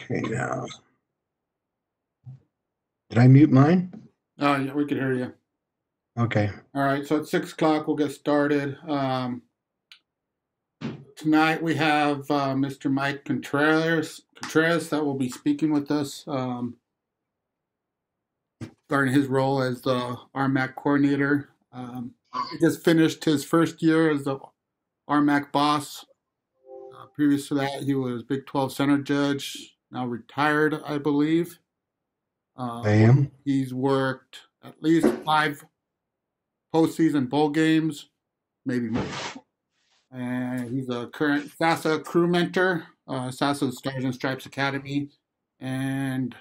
[0.00, 0.66] Okay, now.
[3.10, 3.92] Did I mute mine?
[4.38, 5.32] Oh, yeah, we can hear you.
[6.18, 6.50] Okay.
[6.74, 8.76] All right, so at six o'clock we'll get started.
[8.88, 9.42] Um,
[11.16, 12.90] tonight we have uh, Mr.
[12.90, 16.76] Mike Contreras, Contreras that will be speaking with us um,
[18.88, 21.50] regarding his role as the RMAC coordinator.
[21.72, 22.14] Um,
[22.52, 24.38] he just finished his first year as the
[25.08, 26.04] RMAC boss.
[26.96, 31.58] Uh, previous to that, he was Big 12 center judge, now retired, I believe.
[32.58, 33.30] Uh, I am.
[33.44, 35.64] He's worked at least five
[36.74, 38.08] postseason bowl games,
[38.66, 39.04] maybe more.
[40.10, 45.08] And he's a current SASA crew mentor, uh, SASA Stars and Stripes Academy.
[45.60, 46.34] And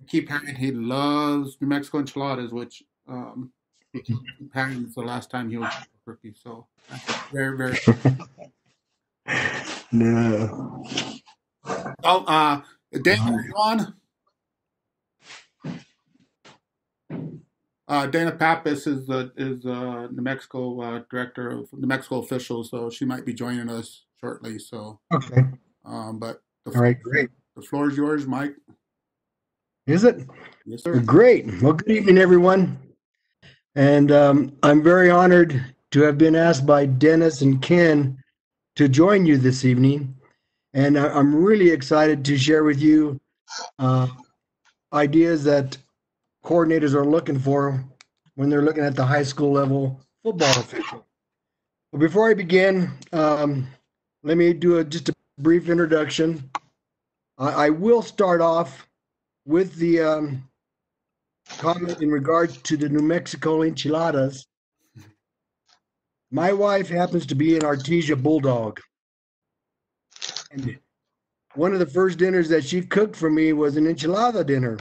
[0.00, 3.52] I keep hearing he loves New Mexico enchiladas, which um,
[4.40, 6.34] apparently it's the last time he was a rookie.
[6.34, 6.66] So
[7.32, 7.78] very, very.
[9.92, 10.84] No.
[12.04, 12.60] Oh, uh,
[13.02, 13.94] Dana, you on?
[17.88, 22.70] Uh, Dana Pappas is the is uh, New Mexico uh, director of New Mexico officials,
[22.70, 24.58] so she might be joining us shortly.
[24.58, 25.42] So, Okay.
[25.84, 27.00] um, but the, All right.
[27.00, 27.30] Great.
[27.54, 28.56] the floor is yours, Mike.
[29.86, 30.26] Is it?
[30.64, 30.98] Yes, sir.
[31.00, 31.46] Great.
[31.62, 32.76] Well, good evening, everyone.
[33.76, 38.18] And um, I'm very honored to have been asked by Dennis and Ken
[38.74, 40.15] to join you this evening.
[40.74, 43.18] And I- I'm really excited to share with you
[43.78, 44.08] uh,
[44.92, 45.76] ideas that
[46.44, 47.84] coordinators are looking for
[48.34, 51.06] when they're looking at the high school level football official.
[51.92, 53.68] But before I begin, um,
[54.22, 56.50] let me do a, just a brief introduction.
[57.38, 58.86] I, I will start off
[59.46, 60.48] with the um,
[61.58, 64.46] comment in regards to the New Mexico enchiladas.
[66.30, 68.80] My wife happens to be an Artesia Bulldog.
[70.50, 70.78] And
[71.54, 74.78] one of the first dinners that she cooked for me was an enchilada dinner.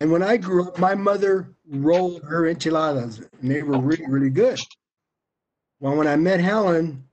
[0.00, 4.30] And when I grew up, my mother rolled her enchiladas, and they were really, really
[4.30, 4.60] good.
[5.80, 7.04] Well, when I met Helen,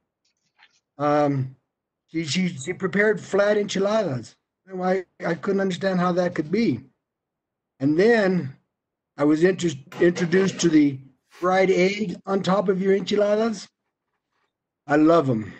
[0.97, 1.55] um,
[2.07, 4.35] she, she, she prepared flat enchiladas.
[4.81, 6.81] I, I couldn't understand how that could be.
[7.79, 8.55] And then
[9.17, 10.99] I was inter- introduced to the
[11.29, 13.67] fried egg on top of your enchiladas.
[14.87, 15.53] I love them.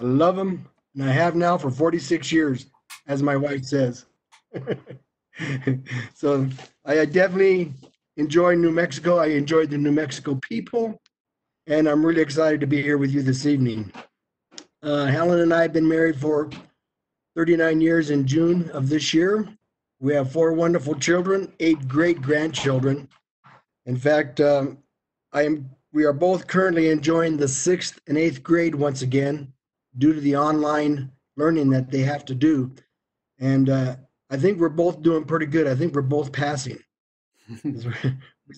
[0.00, 2.66] I love them, and I have now for 46 years,
[3.06, 4.06] as my wife says.
[6.14, 6.48] so
[6.84, 7.72] I definitely
[8.16, 9.18] enjoy New Mexico.
[9.18, 11.00] I enjoyed the New Mexico people,
[11.66, 13.92] and I'm really excited to be here with you this evening.
[14.82, 16.50] Uh, Helen and I have been married for
[17.36, 19.48] 39 years in June of this year.
[19.98, 23.08] We have four wonderful children, eight great grandchildren.
[23.86, 24.78] In fact, um,
[25.32, 25.70] I am.
[25.92, 29.52] We are both currently enjoying the sixth and eighth grade once again,
[29.98, 32.72] due to the online learning that they have to do,
[33.38, 33.96] and uh,
[34.30, 35.66] I think we're both doing pretty good.
[35.66, 36.78] I think we're both passing.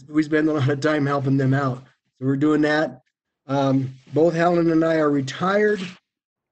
[0.08, 1.84] we spend a lot of time helping them out,
[2.18, 3.02] so we're doing that.
[3.46, 5.80] Um, both Helen and I are retired.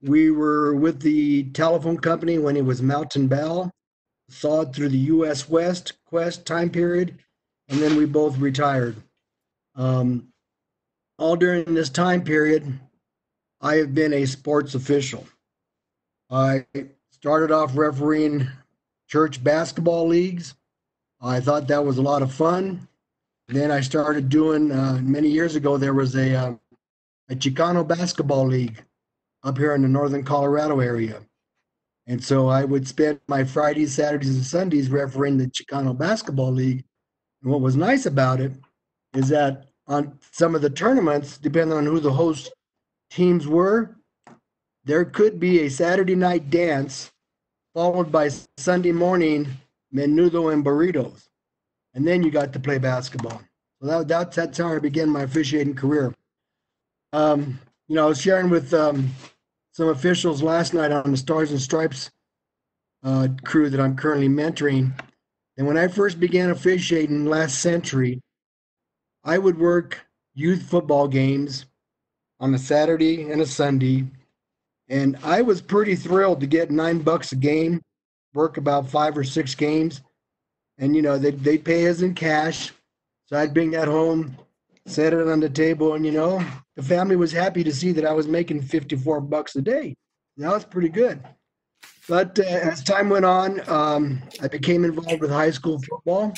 [0.02, 3.70] We were with the telephone company when it was Mountain Bell
[4.28, 5.48] saw it through the U.S.
[5.48, 7.18] West Qwest time period,
[7.68, 8.96] and then we both retired.
[9.74, 10.28] Um,
[11.18, 12.78] all during this time period,
[13.64, 15.26] I have been a sports official.
[16.30, 16.66] I
[17.10, 18.46] started off refereeing
[19.08, 20.54] church basketball leagues.
[21.22, 22.86] I thought that was a lot of fun.
[23.48, 25.78] Then I started doing uh, many years ago.
[25.78, 26.54] There was a uh,
[27.30, 28.84] a Chicano basketball league
[29.44, 31.22] up here in the northern Colorado area.
[32.06, 36.84] And so I would spend my Fridays, Saturdays, and Sundays refereeing the Chicano Basketball League.
[37.42, 38.52] And what was nice about it
[39.14, 42.52] is that on some of the tournaments, depending on who the host
[43.14, 43.96] teams were,
[44.84, 47.12] there could be a Saturday night dance
[47.72, 49.46] followed by Sunday morning
[49.94, 51.28] menudo and burritos.
[51.94, 53.40] And then you got to play basketball.
[53.80, 56.12] So that, that's, that's how I began my officiating career.
[57.12, 59.10] Um, you know, I was sharing with um,
[59.70, 62.10] some officials last night on the Stars and Stripes
[63.04, 64.92] uh, crew that I'm currently mentoring.
[65.56, 68.20] And when I first began officiating last century,
[69.22, 70.00] I would work
[70.34, 71.66] youth football games
[72.40, 74.04] on a Saturday and a Sunday.
[74.88, 77.80] And I was pretty thrilled to get nine bucks a game,
[78.34, 80.02] work about five or six games.
[80.78, 82.72] And, you know, they'd, they'd pay us in cash.
[83.26, 84.36] So I'd bring that home,
[84.86, 86.44] set it on the table, and, you know,
[86.76, 89.94] the family was happy to see that I was making 54 bucks a day.
[90.36, 91.22] That was pretty good.
[92.08, 96.34] But uh, as time went on, um, I became involved with high school football,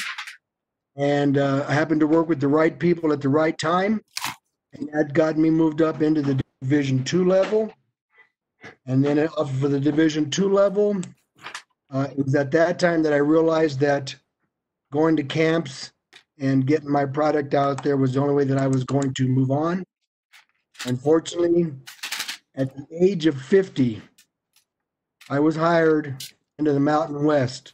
[0.97, 4.01] and uh, I happened to work with the right people at the right time,
[4.79, 7.73] and that got me moved up into the Division two level.
[8.87, 11.01] and then up for the Division two level.
[11.91, 14.15] Uh, it was at that time that I realized that
[14.93, 15.93] going to camps
[16.39, 19.29] and getting my product out there was the only way that I was going to
[19.29, 19.85] move on.
[20.85, 21.73] Unfortunately,
[22.55, 24.03] at the age of 50,
[25.31, 26.23] I was hired
[26.59, 27.73] into the Mountain West.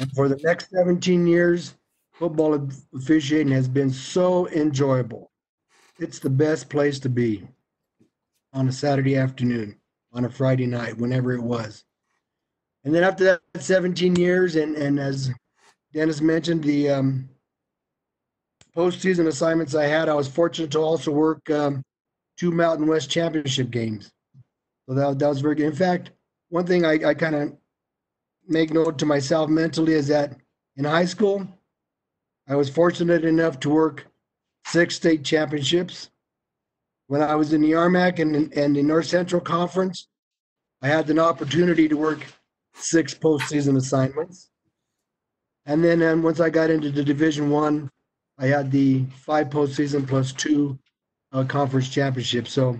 [0.00, 1.74] And for the next 17 years,
[2.12, 5.30] football officiating has been so enjoyable.
[5.98, 7.46] It's the best place to be
[8.52, 9.76] on a Saturday afternoon,
[10.12, 11.84] on a Friday night, whenever it was.
[12.84, 15.30] And then after that 17 years, and, and as
[15.92, 17.28] Dennis mentioned, the um,
[18.76, 21.82] postseason assignments I had, I was fortunate to also work um,
[22.36, 24.10] two Mountain West championship games.
[24.88, 25.66] So that, that was very good.
[25.66, 26.10] In fact,
[26.48, 27.56] one thing I, I kind of
[28.46, 30.36] make note to myself mentally is that
[30.76, 31.46] in high school,
[32.48, 34.06] I was fortunate enough to work
[34.64, 36.10] six state championships.
[37.06, 40.08] When I was in the RMAC and, and the North Central Conference,
[40.82, 42.26] I had an opportunity to work
[42.74, 44.50] six postseason assignments.
[45.66, 47.90] And then um, once I got into the Division One,
[48.38, 50.78] I, I had the five postseason plus two
[51.32, 52.52] uh, conference championships.
[52.52, 52.78] So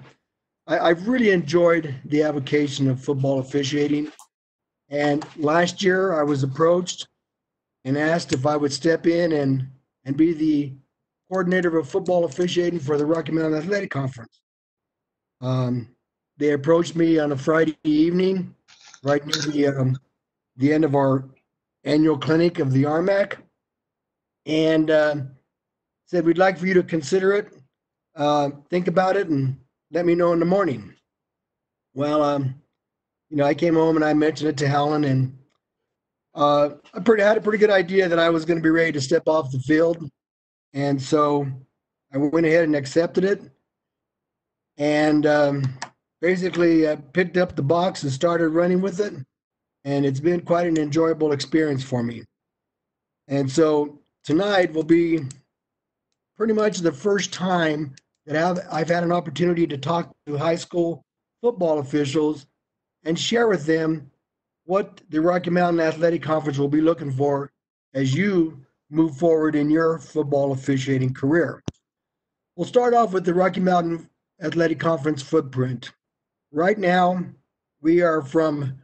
[0.66, 4.10] I, I've really enjoyed the avocation of football officiating.
[4.88, 7.08] And last year, I was approached
[7.84, 9.68] and asked if I would step in and
[10.06, 10.72] and be the
[11.28, 14.40] coordinator of football officiating for the Rocky Mountain Athletic Conference.
[15.40, 15.88] Um,
[16.36, 18.54] they approached me on a Friday evening,
[19.02, 19.96] right near the um,
[20.56, 21.28] the end of our
[21.84, 23.36] annual clinic of the RMAC,
[24.46, 25.16] and uh,
[26.06, 27.52] said we'd like for you to consider it,
[28.16, 29.56] uh, think about it, and
[29.90, 30.94] let me know in the morning.
[31.94, 32.54] Well, um,
[33.30, 35.36] you know, I came home and I mentioned it to Helen, and
[36.34, 38.92] uh, I pretty had a pretty good idea that I was going to be ready
[38.92, 39.98] to step off the field,
[40.74, 41.46] and so
[42.12, 43.40] I went ahead and accepted it,
[44.76, 45.62] and um,
[46.20, 49.14] basically uh, picked up the box and started running with it,
[49.84, 52.24] and it's been quite an enjoyable experience for me.
[53.28, 55.20] And so tonight will be
[56.36, 57.94] pretty much the first time
[58.26, 61.04] that I've, I've had an opportunity to talk to high school
[61.40, 62.46] football officials
[63.04, 64.10] and share with them
[64.64, 67.50] what the Rocky Mountain Athletic Conference will be looking for
[67.92, 68.63] as you
[68.94, 71.62] move forward in your football officiating career.
[72.56, 74.08] We'll start off with the Rocky Mountain
[74.40, 75.92] Athletic Conference footprint.
[76.52, 77.24] Right now,
[77.80, 78.78] we are from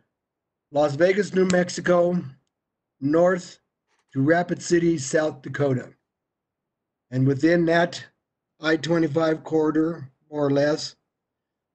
[0.72, 2.20] Las Vegas, New Mexico,
[3.00, 3.60] north
[4.12, 5.90] to Rapid City, South Dakota.
[7.12, 8.04] And within that
[8.60, 10.96] I 25 corridor, more or less,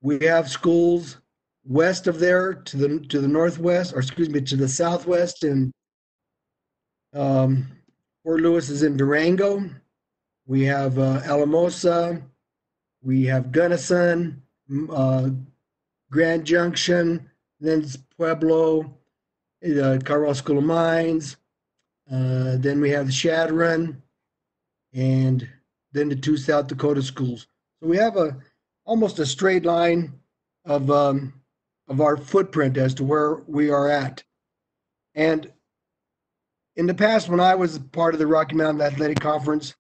[0.02, 1.18] we have schools
[1.64, 5.72] west of there to the to the northwest, or excuse me, to the southwest, and
[7.14, 7.66] um,
[8.26, 9.70] Fort Lewis is in Durango.
[10.48, 12.24] We have uh, Alamosa.
[13.04, 14.42] We have Gunnison,
[14.92, 15.30] uh,
[16.10, 17.30] Grand Junction,
[17.60, 17.86] then
[18.18, 18.98] Pueblo,
[19.64, 21.38] uh, Colorado School of Mines.
[22.12, 24.02] Uh, then we have Chadron,
[24.92, 25.48] and
[25.92, 27.46] then the two South Dakota schools.
[27.80, 28.38] So we have a
[28.86, 30.14] almost a straight line
[30.66, 31.32] of um,
[31.88, 34.24] of our footprint as to where we are at.
[35.14, 35.52] And
[36.76, 39.76] in the past, when I was part of the Rocky Mountain Athletic Conference,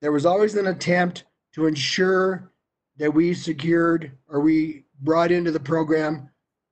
[0.00, 2.52] there was always an attempt to ensure
[2.96, 6.28] that we secured or we brought into the program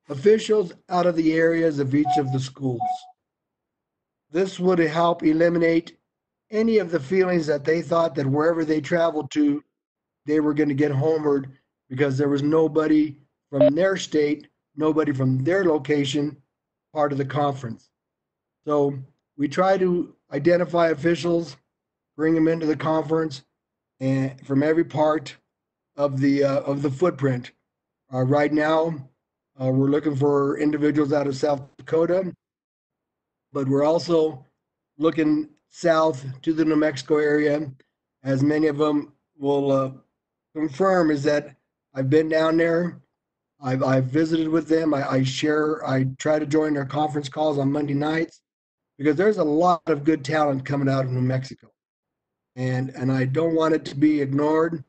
[0.08, 2.80] officials out of the areas of each of the schools.
[4.30, 5.96] This would help eliminate
[6.50, 9.62] any of the feelings that they thought that wherever they traveled to,
[10.26, 11.46] they were going to get homered
[11.88, 13.16] because there was nobody
[13.50, 16.36] from their state, nobody from their location
[16.92, 17.90] part of the conference.
[18.64, 18.98] So
[19.36, 21.56] we try to identify officials,
[22.16, 23.42] bring them into the conference,
[24.00, 25.36] and from every part
[25.96, 27.52] of the uh, of the footprint.
[28.12, 28.94] Uh, right now,
[29.60, 32.32] uh, we're looking for individuals out of South Dakota,
[33.52, 34.44] but we're also
[34.98, 37.70] looking south to the New Mexico area,
[38.22, 39.90] as many of them will uh,
[40.54, 41.54] confirm, is that
[41.94, 43.00] I've been down there.
[43.60, 44.92] I've, I've visited with them.
[44.92, 48.42] I, I share, I try to join their conference calls on Monday nights
[48.98, 51.70] because there's a lot of good talent coming out of New Mexico.
[52.56, 54.82] And, and I don't want it to be ignored.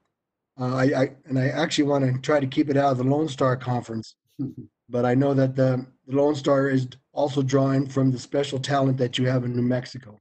[0.59, 3.03] Uh, I, I, and I actually want to try to keep it out of the
[3.03, 4.15] Lone Star Conference.
[4.89, 8.97] but I know that the, the Lone Star is also drawing from the special talent
[8.97, 10.19] that you have in New Mexico.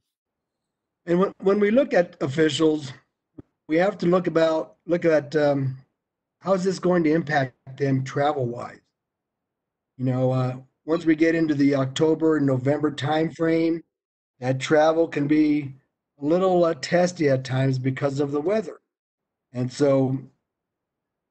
[1.06, 2.92] And when, when we look at officials,
[3.68, 5.76] we have to look about look at um,
[6.40, 8.80] how is this going to impact them travel wise.
[9.98, 13.82] You know, uh, once we get into the October and November timeframe,
[14.40, 15.74] that travel can be
[16.20, 18.80] a little uh, testy at times because of the weather,
[19.52, 20.18] and so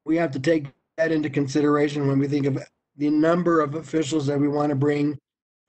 [0.04, 2.58] we have to take that into consideration when we think of
[2.96, 5.18] the number of officials that we want to bring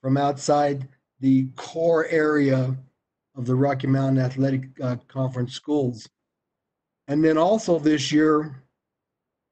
[0.00, 0.86] from outside
[1.20, 2.76] the core area
[3.36, 6.08] of the Rocky Mountain Athletic uh, Conference schools.
[7.08, 8.62] And then also this year,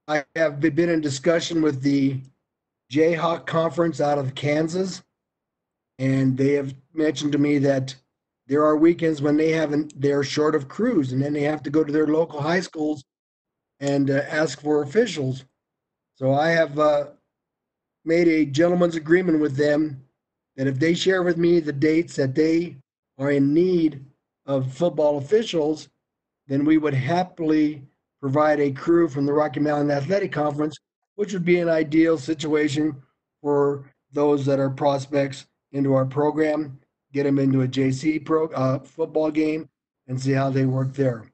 [0.09, 2.21] I have been in discussion with the
[2.91, 5.03] Jayhawk Conference out of Kansas,
[5.99, 7.95] and they have mentioned to me that
[8.47, 11.71] there are weekends when they haven't they're short of crews, and then they have to
[11.71, 13.05] go to their local high schools
[13.81, 15.45] and uh, ask for officials.
[16.15, 17.07] So I have uh,
[18.05, 20.03] made a gentleman's agreement with them
[20.57, 22.77] that if they share with me the dates that they
[23.19, 24.05] are in need
[24.47, 25.89] of football officials,
[26.47, 27.83] then we would happily
[28.21, 30.79] provide a crew from the Rocky Mountain Athletic Conference,
[31.17, 32.95] which would be an ideal situation
[33.43, 36.79] for those that are prospects into our program,
[37.13, 39.69] get them into a JC pro uh, football game,
[40.07, 41.31] and see how they work there.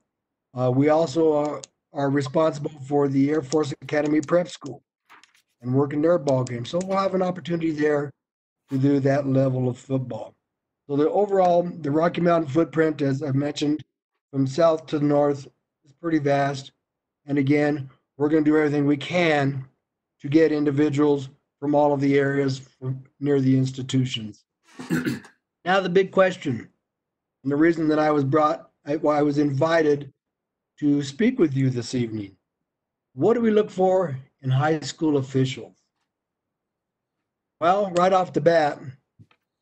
[0.59, 1.61] Uh, we also are,
[1.93, 4.83] are responsible for the Air Force Academy Prep School
[5.61, 6.65] and working their ball game.
[6.65, 8.11] So we'll have an opportunity there
[8.71, 10.35] to do that level of football.
[10.89, 13.85] So the overall, the Rocky Mountain footprint, as I mentioned,
[14.33, 15.47] from south to north
[15.85, 16.73] is pretty vast.
[17.27, 19.65] And again, we're going to do everything we can
[20.23, 22.63] to get individuals from all of the areas
[23.19, 24.45] near the institutions.
[25.65, 26.69] now, the big question,
[27.43, 30.13] and the reason that I was brought, why I was invited
[30.79, 32.37] to speak with you this evening.
[33.15, 35.77] What do we look for in high school officials?
[37.61, 38.79] Well, right off the bat,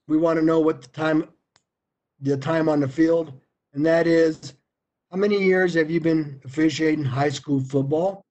[0.09, 1.29] we want to know what the time
[2.23, 3.33] the time on the field,
[3.73, 4.53] and that is
[5.11, 8.27] how many years have you been officiating high school football?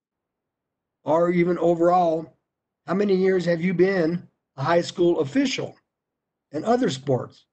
[1.04, 2.36] Or even overall,
[2.86, 5.76] how many years have you been a high school official
[6.52, 7.46] in other sports?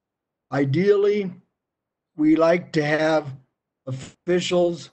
[0.52, 1.32] Ideally,
[2.16, 3.34] we like to have
[3.86, 4.90] officials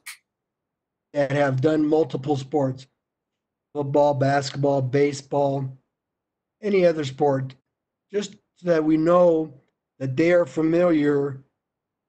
[1.13, 2.87] that have done multiple sports
[3.75, 5.69] football, basketball, baseball,
[6.63, 7.57] any other sport,
[8.13, 9.53] just so that we know
[9.99, 11.43] that they are familiar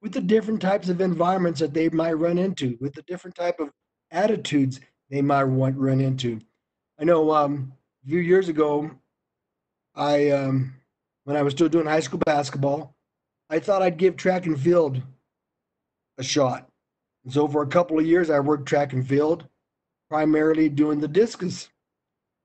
[0.00, 3.58] with the different types of environments that they might run into, with the different type
[3.58, 3.70] of
[4.12, 4.78] attitudes
[5.10, 6.40] they might want run into.
[6.98, 7.72] I know um,
[8.04, 8.90] a few years ago,
[9.94, 10.74] I um,
[11.24, 12.94] when I was still doing high school basketball,
[13.50, 15.00] I thought I'd give track and field
[16.18, 16.68] a shot.
[17.24, 19.48] And so for a couple of years, I worked track and field,
[20.08, 21.68] primarily doing the discus.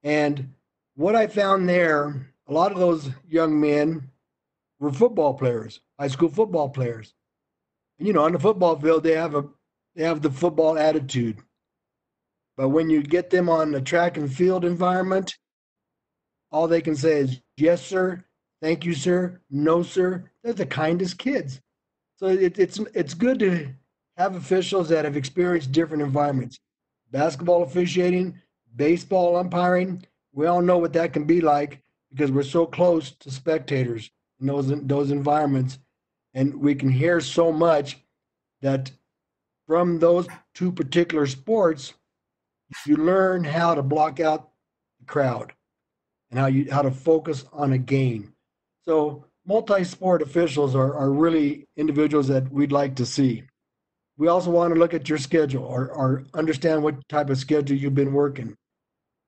[0.04, 0.54] And
[0.96, 4.10] what I found there, a lot of those young men
[4.80, 7.14] were football players, high school football players
[8.02, 9.46] you know, on the football field, they have a
[9.96, 11.38] they have the football attitude.
[12.62, 15.36] But when you get them on the track and field environment,
[16.52, 18.24] all they can say is yes, sir,
[18.62, 20.30] thank you, sir, no, sir.
[20.44, 21.60] They're the kindest kids.
[22.18, 23.70] So it, it's it's good to
[24.16, 26.60] have officials that have experienced different environments.
[27.10, 28.40] Basketball officiating,
[28.76, 33.32] baseball umpiring, we all know what that can be like because we're so close to
[33.32, 35.80] spectators in those those environments
[36.36, 37.98] and we can hear so much
[38.62, 38.92] that
[39.66, 41.96] from those two particular sports
[42.86, 44.50] you learn how to block out
[45.00, 45.54] the crowd
[46.30, 48.34] and how you how to focus on a game.
[48.84, 53.44] So multi-sport officials are, are really individuals that we'd like to see.
[54.18, 57.78] We also want to look at your schedule or, or understand what type of schedule
[57.78, 58.56] you've been working.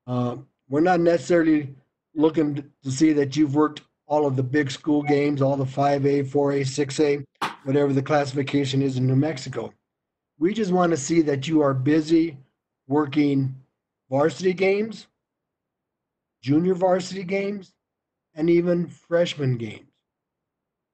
[0.06, 0.38] Uh,
[0.70, 1.76] we're not necessarily
[2.16, 6.30] looking to see that you've worked all of the big school games, all the 5A,
[6.30, 7.24] 4A, 6A,
[7.64, 9.74] whatever the classification is in New Mexico.
[10.38, 12.38] We just want to see that you are busy
[12.88, 13.56] working
[14.10, 15.08] varsity games,
[16.42, 17.74] junior varsity games,
[18.36, 19.88] and even freshman games.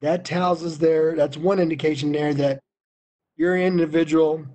[0.01, 2.59] That tells us there, that's one indication there that
[3.35, 4.45] you're an individual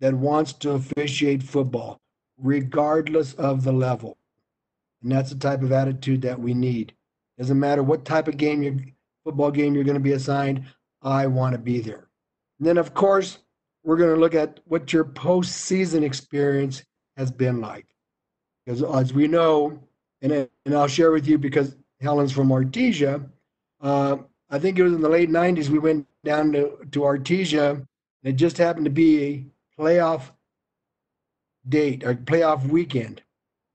[0.00, 1.98] that wants to officiate football,
[2.38, 4.16] regardless of the level.
[5.02, 6.94] And that's the type of attitude that we need.
[7.38, 8.80] Doesn't matter what type of game you
[9.24, 10.64] football game you're going to be assigned.
[11.02, 12.08] I want to be there.
[12.58, 13.38] And then, of course,
[13.84, 16.82] we're going to look at what your postseason experience
[17.16, 17.86] has been like.
[18.64, 19.78] Because as we know,
[20.22, 23.28] and, and I'll share with you because Helen's from Artesia,
[23.82, 24.16] uh,
[24.50, 27.86] I think it was in the late 90s we went down to, to Artesia, and
[28.22, 30.30] it just happened to be a playoff
[31.68, 33.22] date or playoff weekend.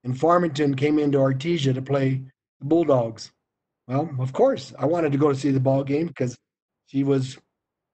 [0.03, 2.21] And Farmington came into Artesia to play
[2.59, 3.31] the Bulldogs.
[3.87, 6.37] Well, of course, I wanted to go to see the ball game because
[6.87, 7.37] she was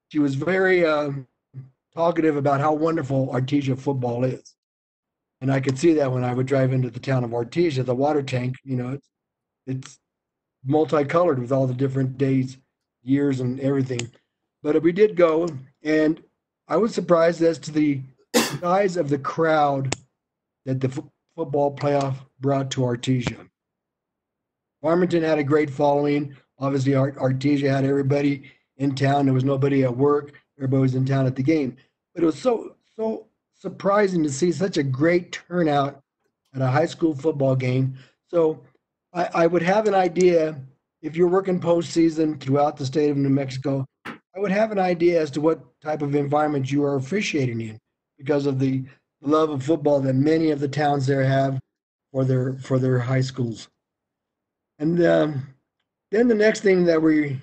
[0.09, 1.11] she was very uh,
[1.95, 4.55] talkative about how wonderful Artesia football is,
[5.41, 7.95] and I could see that when I would drive into the town of Artesia, the
[7.95, 8.55] water tank.
[8.63, 9.09] You know, it's
[9.67, 9.99] it's
[10.65, 12.57] multicolored with all the different days,
[13.03, 14.11] years, and everything.
[14.63, 15.47] But we did go,
[15.83, 16.21] and
[16.67, 18.01] I was surprised as to the
[18.59, 19.95] size of the crowd
[20.65, 20.99] that the f-
[21.35, 23.47] football playoff brought to Artesia.
[24.81, 26.35] Farmington had a great following.
[26.59, 29.25] Obviously, Artesia had everybody in town.
[29.25, 30.33] There was nobody at work.
[30.57, 31.75] Everybody was in town at the game.
[32.13, 36.01] But it was so so surprising to see such a great turnout
[36.53, 37.97] at a high school football game.
[38.27, 38.61] So
[39.13, 40.59] I, I would have an idea
[41.01, 43.85] if you're working postseason throughout the state of New Mexico.
[44.05, 47.77] I would have an idea as to what type of environment you are officiating in
[48.17, 48.83] because of the
[49.21, 51.59] love of football that many of the towns there have
[52.11, 53.67] for their for their high schools.
[54.79, 55.47] And um,
[56.11, 57.39] then the next thing that we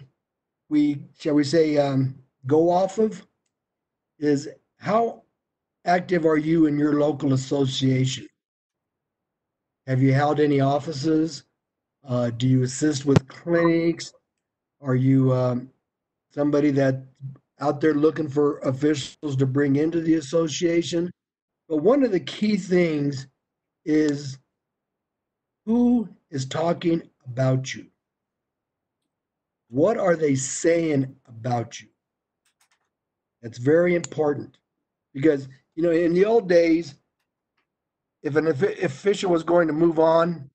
[0.69, 2.15] we shall we say um,
[2.47, 3.27] go off of
[4.19, 5.23] is how
[5.85, 8.27] active are you in your local association?
[9.87, 11.45] Have you held any offices?
[12.07, 14.13] Uh, do you assist with clinics?
[14.81, 15.71] Are you um,
[16.31, 17.05] somebody that
[17.61, 21.11] out there looking for officials to bring into the association?
[21.69, 23.27] But one of the key things
[23.85, 24.39] is
[25.65, 27.87] who is talking about you?
[29.69, 31.89] What are they saying about you?
[33.43, 34.57] That's very important
[35.13, 36.95] because, you know, in the old days,
[38.23, 40.49] if an official was going to move on,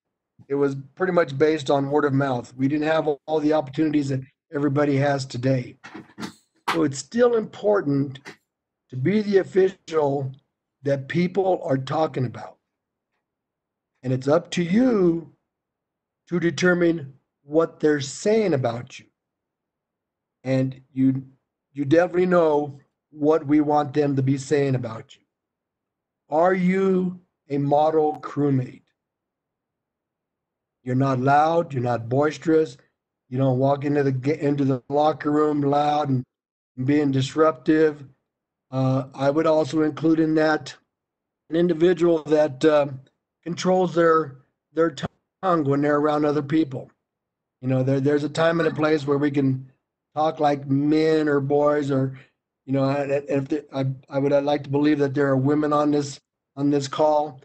[0.48, 2.54] it was pretty much based on word of mouth.
[2.56, 4.22] We didn't have all the opportunities that
[4.54, 5.78] everybody has today.
[6.74, 8.20] So it's still important
[8.90, 10.32] to be the official
[10.84, 12.58] that people are talking about.
[14.04, 15.34] And it's up to you
[16.30, 17.14] to determine
[17.44, 19.06] what they're saying about you.
[20.44, 21.24] And you
[21.78, 22.80] you definitely know
[23.12, 25.22] what we want them to be saying about you.
[26.30, 27.20] Are you
[27.50, 28.82] a model crewmate?
[30.84, 32.78] You're not loud, you're not boisterous,
[33.30, 36.24] you don't walk into the into the locker room loud and,
[36.86, 38.06] being disruptive.
[38.70, 40.76] Uh, I would also include in that
[41.50, 42.88] an individual that uh,
[43.44, 44.38] controls their
[44.74, 44.92] their
[45.42, 46.92] tongue when they're around other people.
[47.62, 49.72] You know, there there's a time and a place where we can
[50.18, 52.18] talk like men or boys or
[52.66, 55.92] you know, if I I would I'd like to believe that there are women on
[55.92, 56.20] this
[56.56, 57.40] on this call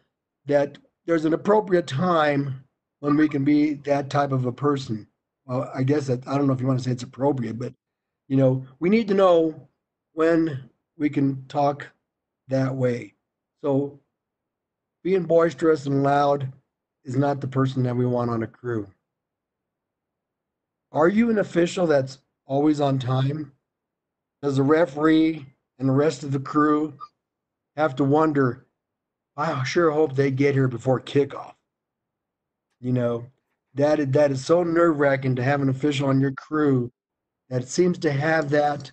[0.47, 2.65] that there's an appropriate time
[3.01, 5.07] when we can be that type of a person.
[5.45, 7.75] Well, I guess that I don't know if you want to say it's appropriate, but
[8.29, 9.69] you know, we need to know
[10.15, 11.87] when we can talk
[12.49, 13.15] that way.
[13.63, 14.01] So
[15.05, 16.51] being boisterous and loud
[17.05, 18.89] is not the person that we want on a crew.
[20.91, 22.19] Are you an official that's
[22.53, 23.51] always on time?
[24.43, 25.47] Does the referee
[25.79, 26.99] and the rest of the crew
[27.77, 28.67] have to wonder,
[29.39, 31.55] I sure hope they get here before kickoff?
[32.79, 33.27] You know,
[33.73, 36.93] that is, that is so nerve wracking to have an official on your crew
[37.49, 38.93] that seems to have that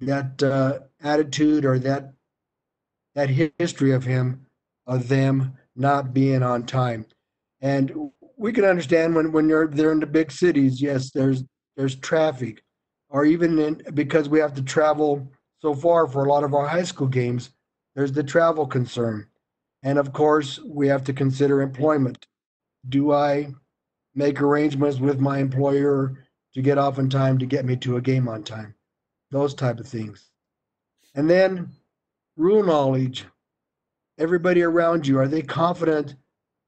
[0.00, 2.14] that uh, attitude or that
[3.14, 4.46] that history of him
[4.86, 7.04] of them not being on time.
[7.60, 11.44] And we can understand when when you're there in the big cities, yes, there's
[11.76, 12.62] there's traffic,
[13.08, 15.30] or even in, because we have to travel
[15.60, 17.50] so far for a lot of our high school games,
[17.94, 19.26] there's the travel concern,
[19.82, 22.26] and of course we have to consider employment.
[22.88, 23.52] Do I
[24.14, 26.18] make arrangements with my employer
[26.54, 28.74] to get off in time to get me to a game on time?
[29.30, 30.30] Those type of things,
[31.14, 31.70] and then
[32.36, 33.24] rule knowledge
[34.18, 35.18] everybody around you?
[35.18, 36.16] Are they confident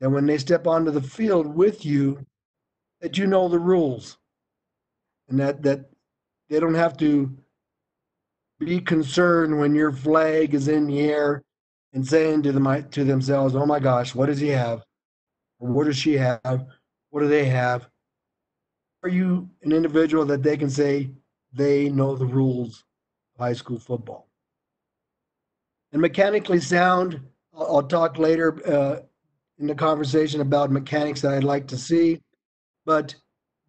[0.01, 2.25] that when they step onto the field with you,
[3.01, 4.19] that you know the rules
[5.29, 5.91] and that, that
[6.49, 7.37] they don't have to
[8.59, 11.43] be concerned when your flag is in the air
[11.93, 14.85] and saying to them to themselves, "Oh my gosh, what does he have?
[15.61, 16.67] Or what does she have?
[17.11, 17.89] What do they have?"
[19.03, 21.11] Are you an individual that they can say
[21.53, 22.85] they know the rules
[23.35, 24.29] of high school football?
[25.93, 27.21] And mechanically sound,
[27.55, 29.01] I'll, I'll talk later uh,
[29.59, 32.21] in the conversation about mechanics that I'd like to see.
[32.85, 33.15] But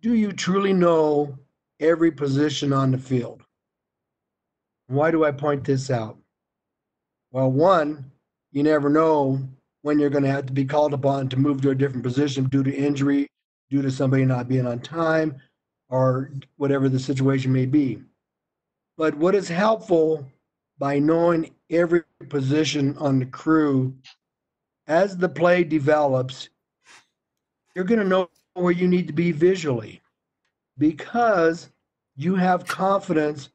[0.01, 1.37] do you truly know
[1.79, 3.43] every position on the field?
[4.87, 6.17] Why do I point this out?
[7.31, 8.11] Well, one,
[8.51, 9.39] you never know
[9.81, 12.45] when you're going to have to be called upon to move to a different position
[12.45, 13.27] due to injury,
[13.69, 15.35] due to somebody not being on time,
[15.89, 18.01] or whatever the situation may be.
[18.97, 20.25] But what is helpful
[20.77, 23.93] by knowing every position on the crew
[24.87, 26.49] as the play develops
[27.75, 30.01] you're going to know where you need to be visually
[30.77, 31.69] because
[32.15, 33.49] you have confidence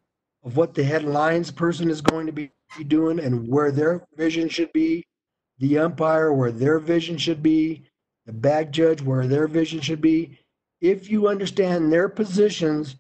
[0.45, 2.51] of what the headlines person is going to be
[2.87, 5.05] doing and where their vision should be
[5.59, 7.83] the umpire where their vision should be
[8.27, 10.39] the back judge where their vision should be
[10.81, 12.97] if you understand their positions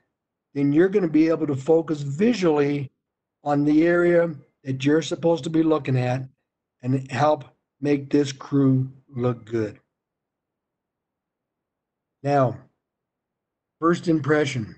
[0.55, 2.91] then you're going to be able to focus visually
[3.45, 6.23] on the area that you're supposed to be looking at
[6.83, 7.45] and help
[7.81, 9.79] make this crew look good.
[12.23, 12.59] Now,
[13.81, 14.77] first impression.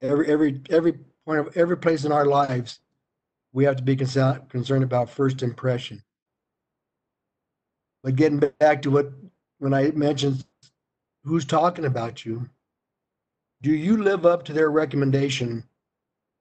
[0.00, 0.94] Every every every
[1.26, 2.80] point of every place in our lives,
[3.52, 6.02] we have to be concerned concerned about first impression.
[8.02, 9.12] But getting back to what
[9.58, 10.44] when I mentioned
[11.24, 12.48] who's talking about you,
[13.60, 15.64] do you live up to their recommendation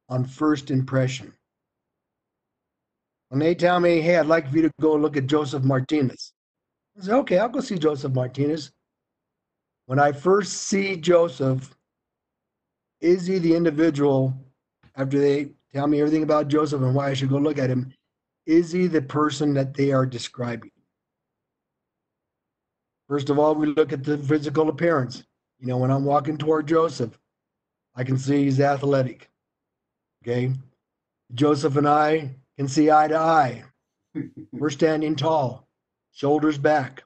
[0.08, 1.34] on first impression?
[3.28, 6.34] When they tell me, hey, I'd like for you to go look at Joseph Martinez,
[6.98, 8.72] I say, okay, I'll go see Joseph Martinez.
[9.90, 11.76] When I first see Joseph,
[13.02, 14.36] is he the individual
[14.96, 17.92] after they tell me everything about Joseph and why I should go look at him?
[18.46, 20.70] Is he the person that they are describing?
[23.08, 25.24] First of all, we look at the physical appearance.
[25.58, 27.18] You know, when I'm walking toward Joseph,
[27.96, 29.28] I can see he's athletic.
[30.22, 30.54] Okay.
[31.34, 33.64] Joseph and I can see eye to eye.
[34.52, 35.68] We're standing tall,
[36.12, 37.02] shoulders back.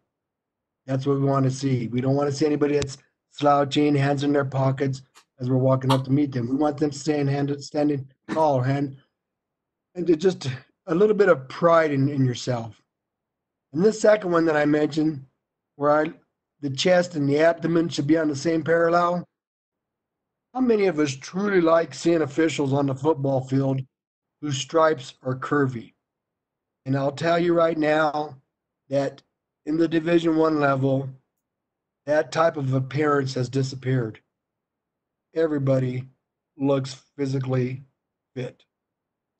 [0.85, 1.87] That's what we want to see.
[1.87, 2.97] We don't want to see anybody that's
[3.29, 5.01] slouching, hands in their pockets
[5.39, 6.49] as we're walking up to meet them.
[6.49, 8.97] We want them staying hand, standing tall, hand,
[9.95, 10.49] and just
[10.87, 12.81] a little bit of pride in, in yourself.
[13.73, 15.25] And this second one that I mentioned,
[15.75, 16.13] where I,
[16.61, 19.27] the chest and the abdomen should be on the same parallel.
[20.53, 23.81] How many of us truly like seeing officials on the football field
[24.41, 25.93] whose stripes are curvy?
[26.85, 28.37] And I'll tell you right now
[28.89, 29.23] that
[29.65, 31.09] in the Division One level,
[32.05, 34.19] that type of appearance has disappeared.
[35.33, 36.03] Everybody
[36.57, 37.83] looks physically
[38.35, 38.65] fit.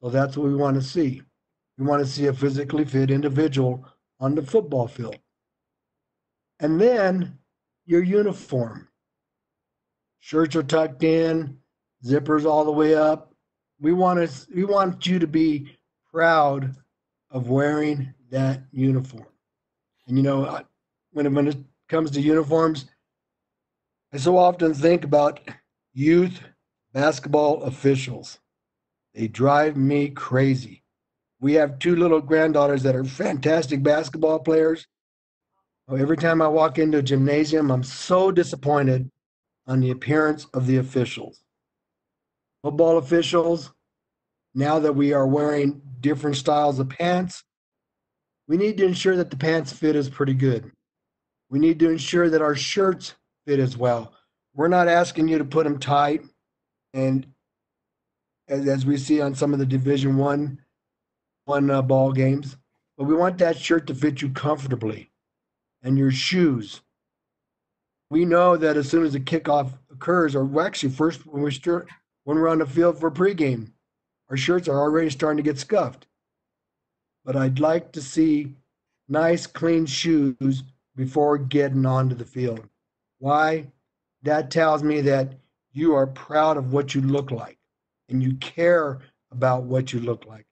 [0.01, 1.21] So that's what we want to see.
[1.77, 3.85] We want to see a physically fit individual
[4.19, 5.17] on the football field.
[6.59, 7.39] And then
[7.85, 8.87] your uniform.
[10.19, 11.57] Shirts are tucked in,
[12.05, 13.33] zippers all the way up.
[13.81, 15.77] We want to we want you to be
[16.11, 16.75] proud
[17.29, 19.25] of wearing that uniform.
[20.07, 20.61] And you know,
[21.11, 22.85] when when it comes to uniforms,
[24.11, 25.39] I so often think about
[25.93, 26.39] youth
[26.93, 28.39] basketball officials.
[29.13, 30.83] They drive me crazy.
[31.39, 34.87] We have two little granddaughters that are fantastic basketball players.
[35.87, 39.11] Oh, every time I walk into a gymnasium, I'm so disappointed
[39.67, 41.43] on the appearance of the officials.
[42.63, 43.71] Football officials,
[44.55, 47.43] now that we are wearing different styles of pants,
[48.47, 50.71] we need to ensure that the pants fit is pretty good.
[51.49, 54.13] We need to ensure that our shirts fit as well.
[54.55, 56.23] We're not asking you to put them tight
[56.93, 57.25] and
[58.47, 60.59] as, as we see on some of the division one
[61.45, 62.57] one uh, ball games
[62.97, 65.11] but we want that shirt to fit you comfortably
[65.81, 66.81] and your shoes
[68.09, 71.87] we know that as soon as the kickoff occurs or actually first when we start
[72.23, 73.71] when we're on the field for pregame
[74.29, 76.07] our shirts are already starting to get scuffed
[77.25, 78.55] but I'd like to see
[79.07, 80.63] nice, clean shoes
[80.95, 82.67] before getting onto the field.
[83.19, 83.67] Why?
[84.23, 85.33] That tells me that
[85.71, 87.57] you are proud of what you look like
[88.09, 88.99] and you care
[89.31, 90.45] about what you look like.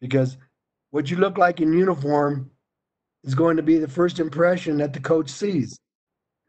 [0.00, 0.36] Because
[0.90, 2.50] what you look like in uniform
[3.24, 5.78] is going to be the first impression that the coach sees.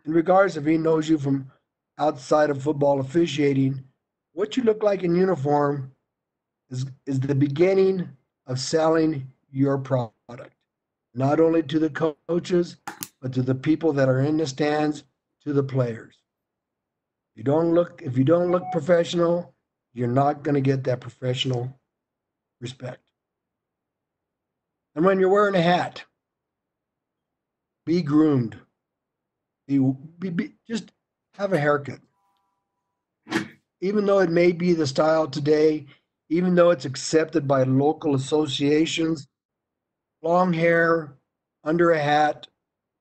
[0.05, 1.51] In regards if he knows you from
[1.97, 3.83] outside of football officiating,
[4.33, 5.91] what you look like in uniform
[6.69, 8.07] is, is the beginning
[8.45, 10.55] of selling your product,
[11.13, 12.77] not only to the coaches,
[13.21, 15.03] but to the people that are in the stands,
[15.43, 16.15] to the players.
[17.35, 19.53] You don't look if you don't look professional,
[19.93, 21.79] you're not going to get that professional
[22.59, 23.01] respect.
[24.95, 26.03] And when you're wearing a hat,
[27.85, 28.57] be groomed.
[29.67, 29.79] Be,
[30.19, 30.91] be, be just
[31.35, 31.99] have a haircut.
[33.79, 35.85] Even though it may be the style today,
[36.29, 39.27] even though it's accepted by local associations,
[40.27, 41.13] long hair
[41.63, 42.47] under a hat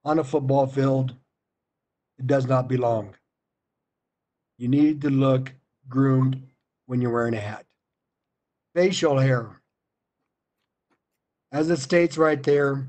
[0.05, 1.13] on a football field,
[2.19, 3.15] it does not belong.
[4.59, 5.53] You need to look
[5.89, 6.41] groomed
[6.87, 7.67] when you're wearing a hat.
[8.75, 9.61] Facial hair.
[11.51, 12.87] As it states right there,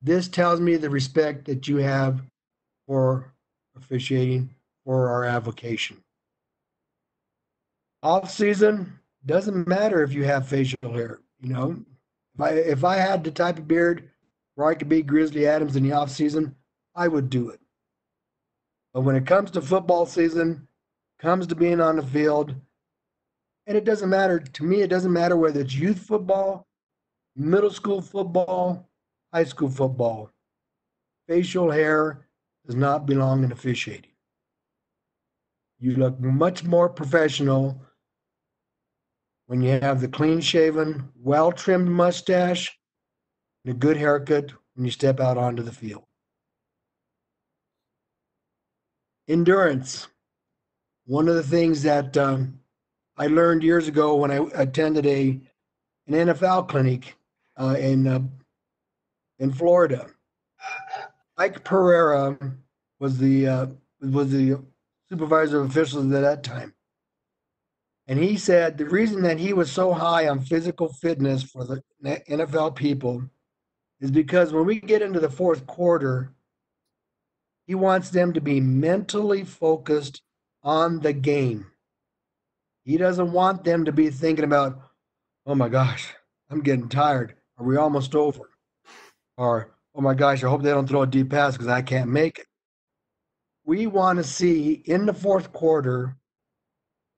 [0.00, 2.22] this tells me the respect that you have
[2.86, 3.32] for
[3.76, 4.50] officiating
[4.84, 5.96] for our avocation.
[8.02, 11.20] Off season doesn't matter if you have facial hair.
[11.40, 11.84] You know,
[12.40, 14.10] I if I had the type of beard
[14.54, 16.56] where I could be Grizzly Adams in the off season,
[16.94, 17.60] I would do it.
[18.92, 20.68] But when it comes to football season,
[21.18, 22.54] comes to being on the field,
[23.66, 24.82] and it doesn't matter to me.
[24.82, 26.66] It doesn't matter whether it's youth football,
[27.36, 28.88] middle school football,
[29.32, 30.30] high school football.
[31.28, 32.26] Facial hair
[32.66, 34.10] does not belong in officiating.
[35.78, 37.80] You look much more professional
[39.52, 42.74] when you have the clean shaven, well trimmed mustache,
[43.66, 46.04] and a good haircut when you step out onto the field.
[49.28, 50.08] Endurance.
[51.04, 52.60] One of the things that um,
[53.18, 55.38] I learned years ago when I attended a
[56.06, 57.14] an NFL clinic
[57.60, 58.20] uh, in uh,
[59.38, 60.06] in Florida.
[61.36, 62.38] Mike Pereira
[63.00, 63.66] was the uh,
[64.00, 64.62] was the
[65.10, 66.72] supervisor of officials at that time,
[68.08, 71.82] and he said the reason that he was so high on physical fitness for the
[72.04, 73.22] NFL people
[74.00, 76.32] is because when we get into the fourth quarter,
[77.66, 80.22] he wants them to be mentally focused
[80.64, 81.66] on the game.
[82.84, 84.80] He doesn't want them to be thinking about,
[85.46, 86.12] oh my gosh,
[86.50, 87.36] I'm getting tired.
[87.58, 88.50] Are we almost over?
[89.36, 92.10] Or, oh my gosh, I hope they don't throw a deep pass because I can't
[92.10, 92.46] make it.
[93.64, 96.16] We want to see in the fourth quarter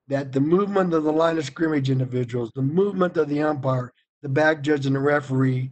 [0.09, 4.29] that the movement of the line of scrimmage individuals, the movement of the umpire, the
[4.29, 5.71] back judge, and the referee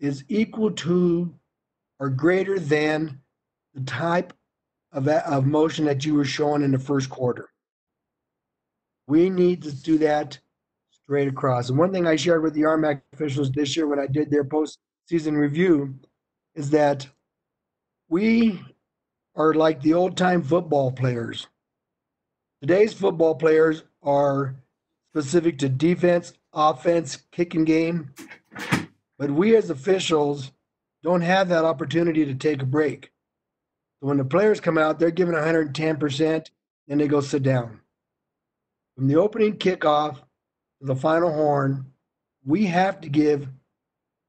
[0.00, 1.34] is equal to
[2.00, 3.20] or greater than
[3.74, 4.32] the type
[4.92, 7.50] of, of motion that you were showing in the first quarter.
[9.06, 10.38] We need to do that
[10.90, 11.68] straight across.
[11.68, 14.44] And one thing I shared with the RMAC officials this year when I did their
[14.44, 15.94] postseason review
[16.54, 17.06] is that
[18.08, 18.60] we
[19.34, 21.46] are like the old time football players.
[22.60, 24.56] Today's football players are
[25.12, 28.12] specific to defense, offense, kicking game.
[29.16, 30.50] But we as officials
[31.04, 33.12] don't have that opportunity to take a break.
[34.00, 36.50] So when the players come out, they're given 110%,
[36.88, 37.80] and they go sit down.
[38.96, 41.92] From the opening kickoff to the final horn,
[42.44, 43.48] we have to give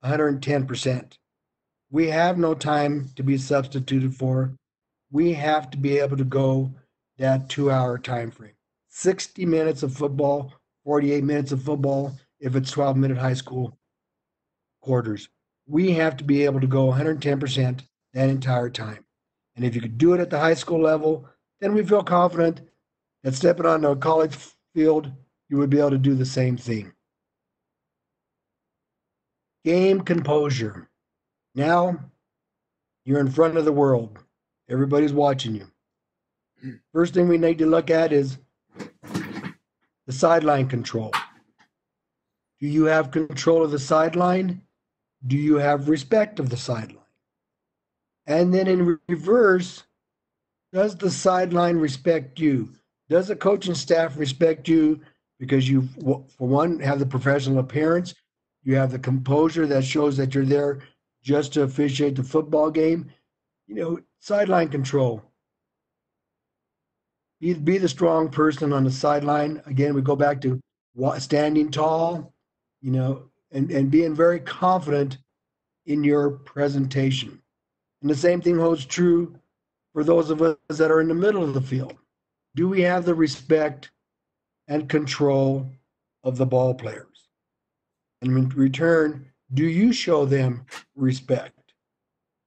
[0.05, 1.17] 110%.
[1.91, 4.53] We have no time to be substituted for.
[5.11, 6.71] We have to be able to go
[7.19, 8.53] that two hour time frame
[8.87, 10.51] 60 minutes of football,
[10.85, 13.77] 48 minutes of football if it's 12 minute high school
[14.81, 15.29] quarters.
[15.67, 17.81] We have to be able to go 110%
[18.13, 19.05] that entire time.
[19.55, 21.27] And if you could do it at the high school level,
[21.59, 22.61] then we feel confident
[23.23, 24.35] that stepping onto a college
[24.73, 25.11] field,
[25.49, 26.93] you would be able to do the same thing.
[29.65, 30.89] Game composure.
[31.53, 31.99] Now
[33.03, 34.17] you're in front of the world.
[34.69, 35.67] Everybody's watching you.
[36.93, 38.37] First thing we need to look at is
[40.05, 41.11] the sideline control.
[42.59, 44.61] Do you have control of the sideline?
[45.27, 46.97] Do you have respect of the sideline?
[48.25, 49.83] And then in reverse,
[50.71, 52.69] does the sideline respect you?
[53.09, 54.99] Does the coaching staff respect you
[55.39, 58.13] because you, for one, have the professional appearance,
[58.63, 60.81] you have the composure that shows that you're there
[61.23, 63.09] just to officiate the football game?
[63.67, 65.23] You know, sideline control.
[67.39, 69.61] Be, be the strong person on the sideline.
[69.65, 70.59] Again, we go back to
[71.17, 72.33] standing tall,
[72.81, 75.17] you know, and, and being very confident
[75.85, 77.41] in your presentation.
[78.01, 79.35] And the same thing holds true
[79.93, 81.95] for those of us that are in the middle of the field.
[82.55, 83.91] Do we have the respect
[84.67, 85.69] and control
[86.23, 87.29] of the ball players?
[88.21, 91.73] And in return, do you show them respect?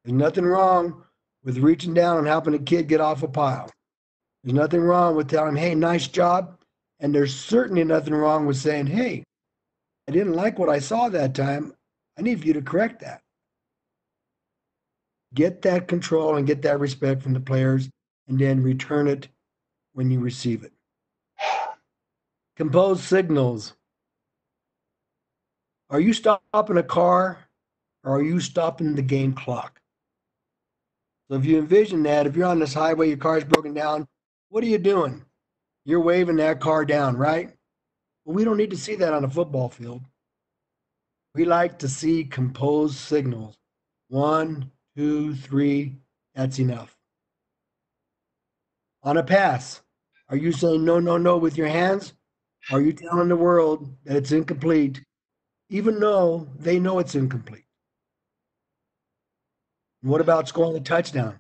[0.04, 1.02] There's nothing wrong
[1.44, 3.70] with reaching down and helping a kid get off a pile.
[4.42, 6.58] There's nothing wrong with telling him, hey, nice job.
[7.00, 9.24] And there's certainly nothing wrong with saying, hey,
[10.08, 11.74] I didn't like what I saw that time.
[12.18, 13.22] I need you to correct that
[15.34, 17.88] get that control and get that respect from the players,
[18.28, 19.28] and then return it
[19.92, 20.72] when you receive it.
[22.56, 23.74] Compose signals.
[25.90, 27.38] Are you stopping a car
[28.04, 29.80] or are you stopping the game clock?
[31.28, 34.06] So if you envision that, if you're on this highway, your car's broken down,
[34.52, 35.24] what are you doing?
[35.86, 37.50] You're waving that car down, right?
[38.24, 40.02] Well, we don't need to see that on a football field.
[41.34, 43.56] We like to see composed signals.
[44.08, 45.96] One, two, three,
[46.34, 46.94] that's enough.
[49.02, 49.80] On a pass,
[50.28, 52.12] are you saying no, no, no with your hands?
[52.70, 55.02] Are you telling the world that it's incomplete,
[55.70, 57.64] even though they know it's incomplete?
[60.02, 61.38] what about scoring a touchdown?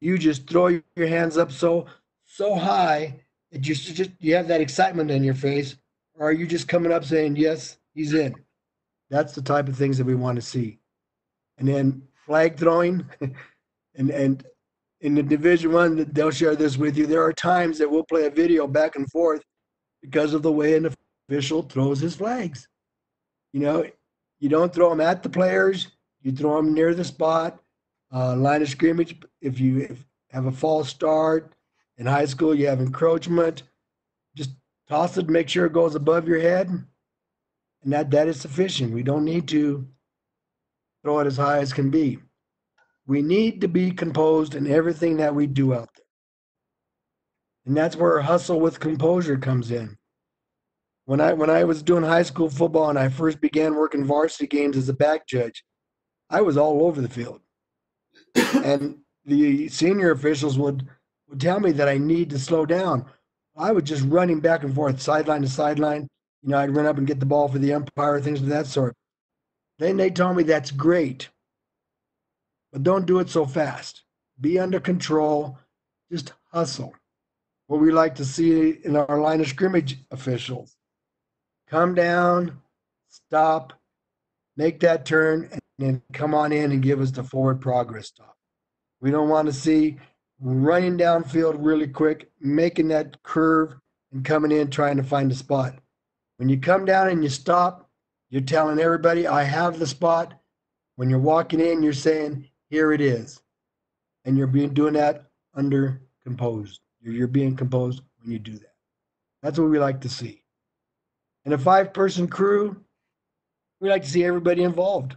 [0.00, 1.86] You just throw your hands up so
[2.30, 5.76] so high that you just you have that excitement in your face,
[6.14, 8.34] or are you just coming up saying yes, he's in?
[9.10, 10.78] That's the type of things that we want to see.
[11.58, 13.04] And then flag throwing,
[13.96, 14.44] and and
[15.00, 17.06] in the Division One, they'll share this with you.
[17.06, 19.42] There are times that we'll play a video back and forth
[20.00, 20.94] because of the way an
[21.28, 22.68] official throws his flags.
[23.52, 23.84] You know,
[24.38, 25.88] you don't throw them at the players;
[26.22, 27.60] you throw them near the spot,
[28.14, 29.20] uh, line of scrimmage.
[29.40, 29.96] If you
[30.30, 31.54] have a false start
[32.00, 33.62] in high school, you have encroachment.
[34.34, 34.52] Just
[34.88, 38.94] toss it, make sure it goes above your head, and that that is sufficient.
[38.94, 39.86] We don't need to
[41.04, 42.18] throw it as high as can be.
[43.06, 46.06] We need to be composed in everything that we do out there.
[47.66, 49.98] And that's where hustle with composure comes in.
[51.04, 54.46] When I when I was doing high school football and I first began working varsity
[54.46, 55.64] games as a back judge,
[56.30, 57.40] I was all over the field.
[58.64, 60.88] and the senior officials would
[61.30, 63.06] would tell me that I need to slow down.
[63.56, 66.08] I was just running back and forth, sideline to sideline.
[66.42, 68.66] You know, I'd run up and get the ball for the umpire, things of that
[68.66, 68.94] sort.
[69.78, 71.30] Then they told me that's great,
[72.72, 74.02] but don't do it so fast.
[74.40, 75.58] Be under control.
[76.10, 76.94] Just hustle.
[77.66, 80.76] What we like to see in our line of scrimmage officials
[81.68, 82.60] come down,
[83.08, 83.72] stop,
[84.56, 88.36] make that turn, and then come on in and give us the forward progress stop.
[89.00, 89.98] We don't want to see
[90.40, 93.74] running downfield really quick, making that curve
[94.12, 95.78] and coming in trying to find a spot.
[96.38, 97.88] When you come down and you stop,
[98.30, 100.34] you're telling everybody, I have the spot.
[100.96, 103.40] When you're walking in, you're saying, here it is.
[104.24, 106.80] And you're being doing that under composed.
[107.00, 108.74] You're, you're being composed when you do that.
[109.42, 110.42] That's what we like to see.
[111.44, 112.76] In a five person crew,
[113.80, 115.16] we like to see everybody involved.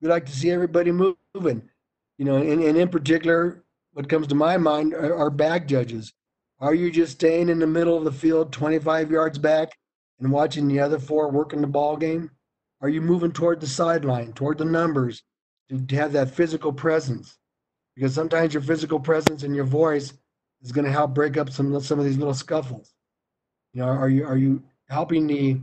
[0.00, 1.68] We like to see everybody moving.
[2.18, 3.63] You know, and, and in particular,
[3.94, 6.12] what comes to my mind are, are back judges.
[6.60, 9.72] Are you just staying in the middle of the field, 25 yards back,
[10.20, 12.30] and watching the other four working the ball game?
[12.80, 15.22] Are you moving toward the sideline, toward the numbers,
[15.68, 17.38] to, to have that physical presence?
[17.94, 20.12] Because sometimes your physical presence and your voice
[20.62, 22.92] is going to help break up some some of these little scuffles.
[23.72, 25.60] You know, are you are you helping the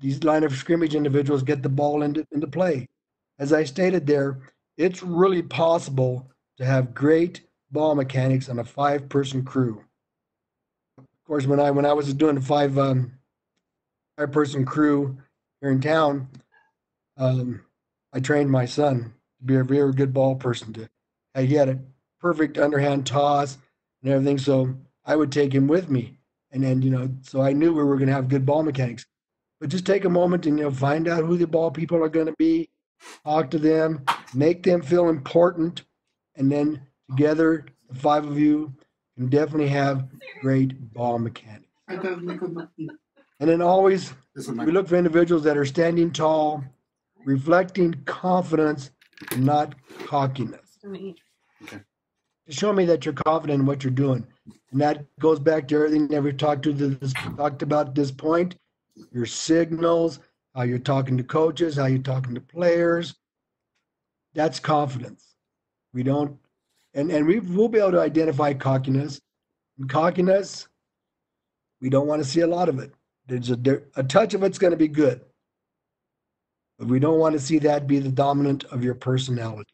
[0.00, 2.86] these line of scrimmage individuals get the ball into into play?
[3.38, 4.38] As I stated there,
[4.76, 9.82] it's really possible to have great ball mechanics on a five person crew.
[10.98, 13.12] Of course, when I when I was doing a five um,
[14.16, 15.16] five person crew
[15.60, 16.28] here in town,
[17.16, 17.62] um,
[18.12, 20.72] I trained my son to be a very good ball person.
[20.74, 20.88] To
[21.36, 21.78] he had a
[22.20, 23.58] perfect underhand toss
[24.02, 24.74] and everything, so
[25.04, 26.18] I would take him with me,
[26.50, 29.04] and then you know, so I knew we were going to have good ball mechanics.
[29.60, 32.08] But just take a moment and you know find out who the ball people are
[32.08, 32.68] going to be,
[33.24, 35.82] talk to them, make them feel important,
[36.36, 38.72] and then together, the five of you
[39.16, 40.08] can definitely have
[40.40, 41.66] great ball mechanics.
[41.88, 46.64] And then always, we look for individuals that are standing tall,
[47.24, 48.90] reflecting confidence,
[49.36, 49.74] not
[50.06, 50.78] cockiness.
[50.82, 51.14] To
[52.48, 54.26] show me that you're confident in what you're doing.
[54.70, 58.10] And that goes back to everything that we've talked to this talked about at this
[58.10, 58.56] point.
[59.12, 60.20] Your signals,
[60.54, 63.14] how you're talking to coaches, how you're talking to players.
[64.34, 65.34] That's confidence.
[65.92, 66.38] We don't
[66.96, 69.20] and and we will be able to identify cockiness.
[69.78, 70.66] And cockiness,
[71.80, 72.92] we don't want to see a lot of it.
[73.26, 75.20] There's a, a touch of it's going to be good,
[76.78, 79.70] but we don't want to see that be the dominant of your personality.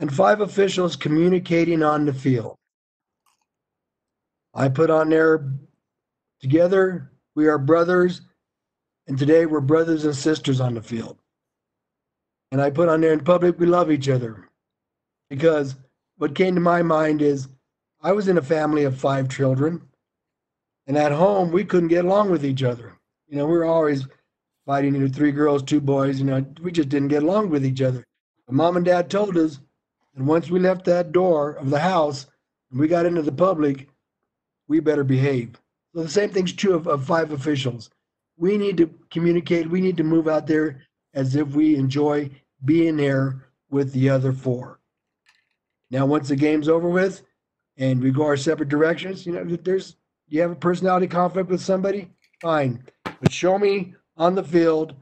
[0.00, 2.56] And five officials communicating on the field.
[4.54, 5.52] I put on there
[6.40, 8.22] together we are brothers,
[9.08, 11.18] and today we're brothers and sisters on the field.
[12.52, 14.48] And I put on there in public we love each other
[15.34, 15.74] because
[16.18, 17.48] what came to my mind is
[18.00, 19.82] I was in a family of five children,
[20.86, 22.92] and at home we couldn't get along with each other.
[23.26, 24.06] You know, we were always
[24.64, 24.94] fighting.
[24.94, 26.20] You know, three girls, two boys.
[26.20, 28.04] You know, we just didn't get along with each other.
[28.46, 29.58] But mom and dad told us
[30.14, 32.26] that once we left that door of the house
[32.70, 33.88] and we got into the public,
[34.68, 35.60] we better behave.
[35.94, 37.90] So the same thing's true of, of five officials.
[38.36, 39.68] We need to communicate.
[39.68, 42.30] We need to move out there as if we enjoy
[42.64, 44.78] being there with the other four.
[45.90, 47.22] Now, once the game's over with
[47.76, 49.96] and we go our separate directions, you know, there's
[50.28, 52.82] you have a personality conflict with somebody, fine.
[53.04, 54.94] But show me on the field,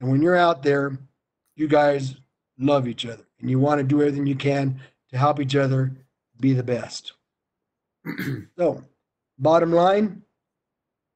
[0.00, 0.98] and when you're out there,
[1.56, 2.16] you guys
[2.58, 4.80] love each other and you want to do everything you can
[5.10, 5.92] to help each other
[6.40, 7.12] be the best.
[8.58, 8.84] so,
[9.38, 10.22] bottom line,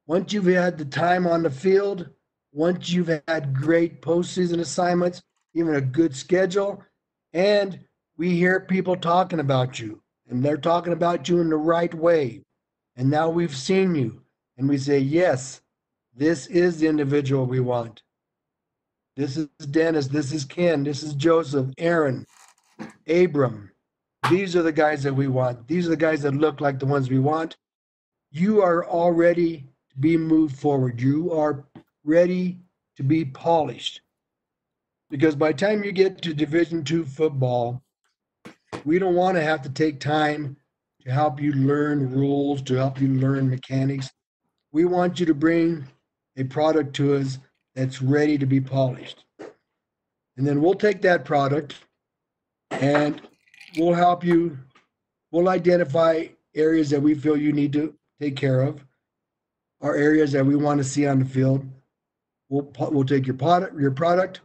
[0.07, 2.09] once you've had the time on the field,
[2.51, 5.21] once you've had great postseason assignments,
[5.53, 6.83] even a good schedule,
[7.33, 7.79] and
[8.19, 12.41] we hear people talking about you, and they're talking about you in the right way.
[12.97, 14.21] And now we've seen you,
[14.57, 15.61] and we say, yes,
[16.13, 18.03] this is the individual we want.
[19.15, 22.25] This is Dennis, this is Ken, this is Joseph, Aaron,
[23.07, 23.71] Abram.
[24.29, 25.65] These are the guys that we want.
[25.69, 27.55] These are the guys that look like the ones we want.
[28.31, 30.99] You are already to be moved forward.
[30.99, 31.63] You are
[32.03, 32.59] ready
[32.97, 34.01] to be polished.
[35.09, 37.81] Because by the time you get to Division two football,
[38.85, 40.57] we don't want to have to take time
[41.01, 44.11] to help you learn rules, to help you learn mechanics.
[44.71, 45.87] We want you to bring
[46.37, 47.39] a product to us
[47.75, 49.25] that's ready to be polished.
[50.37, 51.75] And then we'll take that product
[52.71, 53.21] and
[53.77, 54.57] we'll help you.
[55.31, 58.83] We'll identify areas that we feel you need to take care of,
[59.79, 61.65] or areas that we want to see on the field.
[62.49, 64.41] We'll, we'll take your product, your product,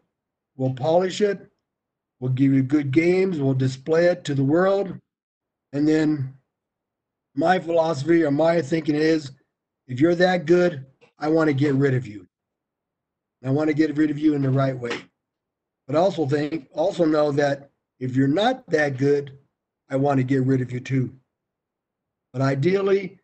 [0.56, 1.50] we'll polish it,
[2.20, 4.98] we'll give you good games, we'll display it to the world.
[5.72, 6.34] And then
[7.34, 9.32] my philosophy or my thinking is
[9.86, 10.86] if you're that good,
[11.18, 12.26] I want to get rid of you.
[13.44, 14.98] I want to get rid of you in the right way.
[15.86, 19.36] But also think, also know that if you're not that good,
[19.90, 21.14] I want to get rid of you too.
[22.32, 23.18] But ideally,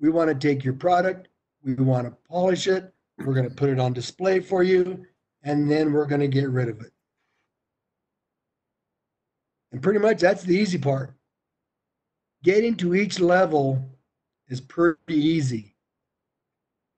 [0.00, 1.28] we want to take your product,
[1.62, 5.04] we want to polish it, we're going to put it on display for you,
[5.42, 6.92] and then we're going to get rid of it.
[9.72, 11.12] And pretty much that's the easy part.
[12.42, 13.84] Getting to each level
[14.48, 15.74] is pretty easy.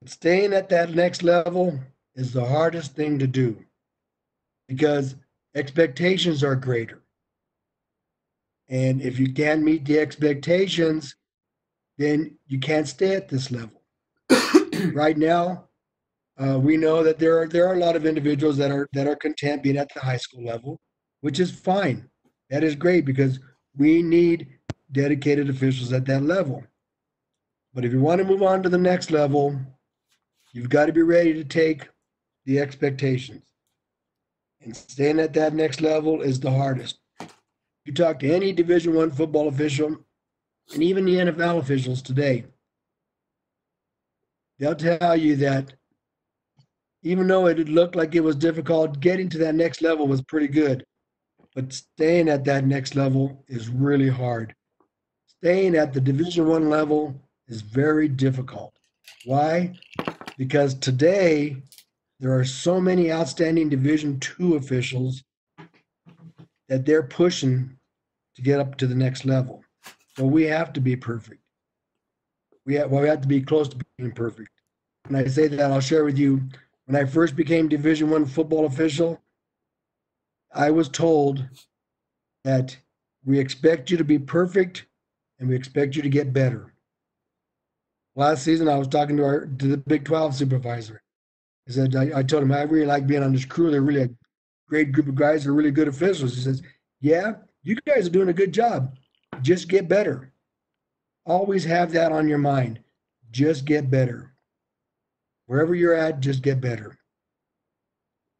[0.05, 1.79] Staying at that next level
[2.15, 3.57] is the hardest thing to do
[4.67, 5.15] because
[5.55, 7.01] expectations are greater.
[8.69, 11.15] And if you can't meet the expectations,
[11.97, 13.81] then you can't stay at this level.
[14.93, 15.65] right now,
[16.39, 19.07] uh, we know that there are there are a lot of individuals that are that
[19.07, 20.79] are content being at the high school level,
[21.21, 22.08] which is fine.
[22.49, 23.39] That is great because
[23.77, 24.47] we need
[24.91, 26.63] dedicated officials at that level.
[27.73, 29.59] But if you want to move on to the next level,
[30.53, 31.87] you've got to be ready to take
[32.45, 33.43] the expectations.
[34.61, 36.99] And staying at that next level is the hardest.
[37.85, 39.97] You talk to any Division One football official,
[40.73, 42.45] and even the NFL officials today,
[44.57, 45.73] they'll tell you that
[47.03, 50.47] even though it looked like it was difficult, getting to that next level was pretty
[50.47, 50.85] good.
[51.59, 54.55] But staying at that next level is really hard.
[55.27, 58.71] Staying at the Division One level is very difficult.
[59.25, 59.73] Why?
[60.37, 61.57] Because today
[62.21, 65.21] there are so many outstanding Division Two officials
[66.69, 67.77] that they're pushing
[68.37, 69.61] to get up to the next level.
[70.15, 71.41] So we have to be perfect.
[72.65, 74.51] We have, well, we have to be close to being perfect.
[75.09, 76.41] And I say that I'll share with you
[76.85, 79.21] when I first became Division One football official.
[80.53, 81.47] I was told
[82.43, 82.77] that
[83.25, 84.85] we expect you to be perfect
[85.39, 86.73] and we expect you to get better.
[88.15, 91.01] Last season, I was talking to our to the Big 12 supervisor.
[91.67, 93.71] I said, I, I told him I really like being on this crew.
[93.71, 94.09] They're really a
[94.67, 95.43] great group of guys.
[95.43, 96.35] They're really good officials.
[96.35, 96.61] He says,
[96.99, 97.33] Yeah,
[97.63, 98.97] you guys are doing a good job.
[99.41, 100.33] Just get better.
[101.25, 102.79] Always have that on your mind.
[103.31, 104.33] Just get better.
[105.45, 106.98] Wherever you're at, just get better.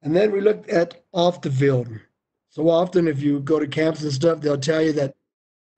[0.01, 1.87] And then we looked at off the field.
[2.49, 5.15] So often, if you go to camps and stuff, they'll tell you that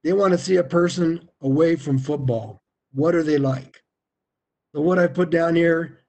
[0.03, 2.61] they want to see a person away from football.
[2.93, 3.83] What are they like?
[4.73, 5.99] So, what I put down here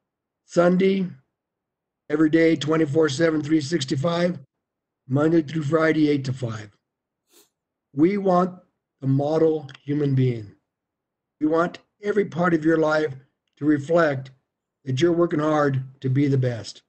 [0.44, 1.06] Sunday,
[2.08, 4.38] every day, 24 7, 365,
[5.08, 6.70] Monday through Friday, 8 to 5.
[7.94, 8.58] We want
[9.00, 10.52] the model human being.
[11.40, 13.14] We want every part of your life
[13.56, 14.30] to reflect
[14.84, 16.82] that you're working hard to be the best.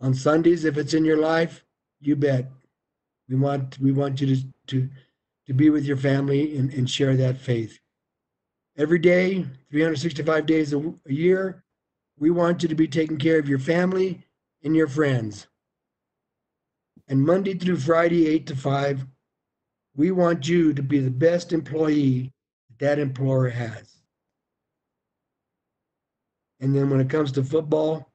[0.00, 1.64] On Sundays, if it's in your life,
[2.00, 2.50] you bet.
[3.28, 4.88] We want we want you to to,
[5.46, 7.78] to be with your family and, and share that faith.
[8.76, 11.64] Every day, 365 days a, a year,
[12.18, 14.22] we want you to be taking care of your family
[14.62, 15.46] and your friends.
[17.08, 19.06] And Monday through Friday, 8 to 5,
[19.96, 22.32] we want you to be the best employee
[22.78, 23.96] that employer has.
[26.60, 28.09] And then when it comes to football,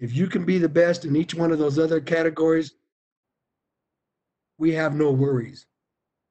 [0.00, 2.72] if you can be the best in each one of those other categories,
[4.58, 5.66] we have no worries.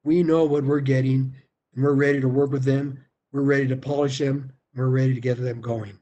[0.04, 1.34] We know what we're getting
[1.74, 2.98] and we're ready to work with them.
[3.32, 4.52] We're ready to polish them.
[4.74, 5.96] We're ready to get them going.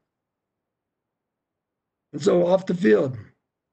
[2.12, 3.18] And so off the field,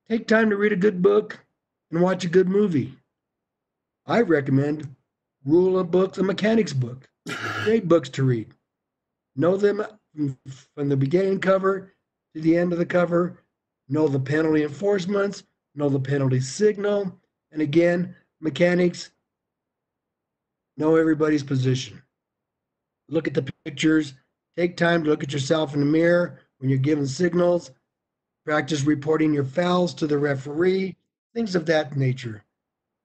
[0.10, 1.40] take time to read a good book
[1.92, 2.94] and watch a good movie.
[4.06, 4.94] I recommend
[5.46, 7.08] Rule of Books, a mechanics book.
[7.64, 8.54] Great books to read.
[9.38, 9.86] Know them
[10.76, 11.94] from the beginning cover
[12.34, 13.45] to the end of the cover.
[13.88, 15.44] Know the penalty enforcements,
[15.76, 17.20] know the penalty signal.
[17.52, 19.12] And again, mechanics,
[20.78, 22.02] know everybody's position.
[23.10, 24.14] Look at the pictures.
[24.58, 27.72] Take time to look at yourself in the mirror when you're giving signals.
[28.46, 30.96] Practice reporting your fouls to the referee,
[31.34, 32.44] things of that nature.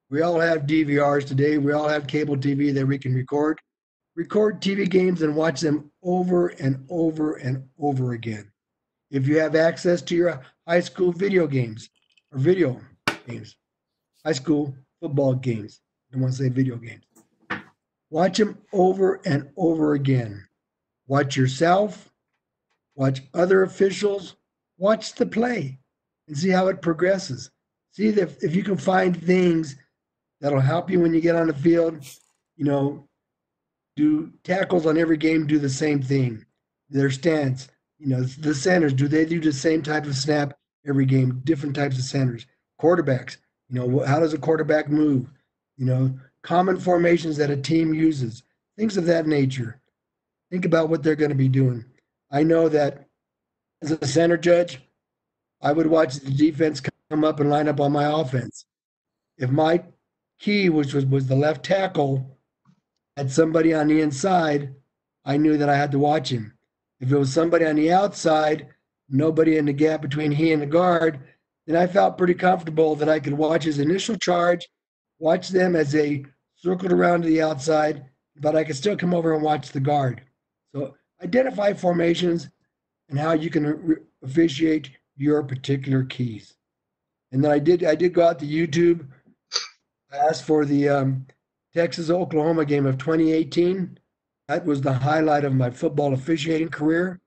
[0.09, 1.57] We all have DVRs today.
[1.57, 3.59] We all have cable TV that we can record.
[4.15, 8.51] Record TV games and watch them over and over and over again.
[9.11, 11.89] If you have access to your high school video games
[12.31, 12.79] or video
[13.27, 13.57] games,
[14.25, 15.81] high school football games,
[16.13, 17.03] I want to say video games.
[18.09, 20.47] Watch them over and over again.
[21.07, 22.09] Watch yourself,
[22.95, 24.37] watch other officials,
[24.77, 25.77] watch the play
[26.27, 27.51] and see how it progresses.
[27.91, 29.75] see if, if you can find things
[30.39, 32.01] that'll help you when you get on the field.
[32.55, 33.09] You know,
[33.97, 36.45] do tackles on every game do the same thing.
[36.89, 37.67] Their stance,
[38.01, 41.41] you know, the centers, do they do the same type of snap every game?
[41.43, 42.47] Different types of centers.
[42.81, 43.37] Quarterbacks,
[43.69, 45.31] you know, how does a quarterback move?
[45.77, 48.41] You know, common formations that a team uses,
[48.75, 49.79] things of that nature.
[50.49, 51.85] Think about what they're going to be doing.
[52.31, 53.07] I know that
[53.83, 54.81] as a center judge,
[55.61, 58.65] I would watch the defense come up and line up on my offense.
[59.37, 59.83] If my
[60.39, 62.37] key, which was, was the left tackle,
[63.15, 64.73] had somebody on the inside,
[65.23, 66.53] I knew that I had to watch him.
[67.01, 68.67] If it was somebody on the outside,
[69.09, 71.19] nobody in the gap between he and the guard,
[71.67, 74.69] then I felt pretty comfortable that I could watch his initial charge,
[75.19, 76.25] watch them as they
[76.55, 78.05] circled around to the outside,
[78.39, 80.21] but I could still come over and watch the guard.
[80.73, 82.49] So identify formations
[83.09, 86.53] and how you can officiate your particular keys.
[87.31, 89.07] And then I did I did go out to YouTube.
[90.11, 91.25] I asked for the um,
[91.73, 93.97] Texas Oklahoma game of 2018.
[94.51, 97.21] That was the highlight of my football officiating career.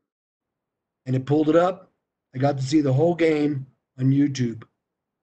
[1.07, 1.91] And it pulled it up.
[2.35, 3.66] I got to see the whole game
[3.99, 4.62] on YouTube.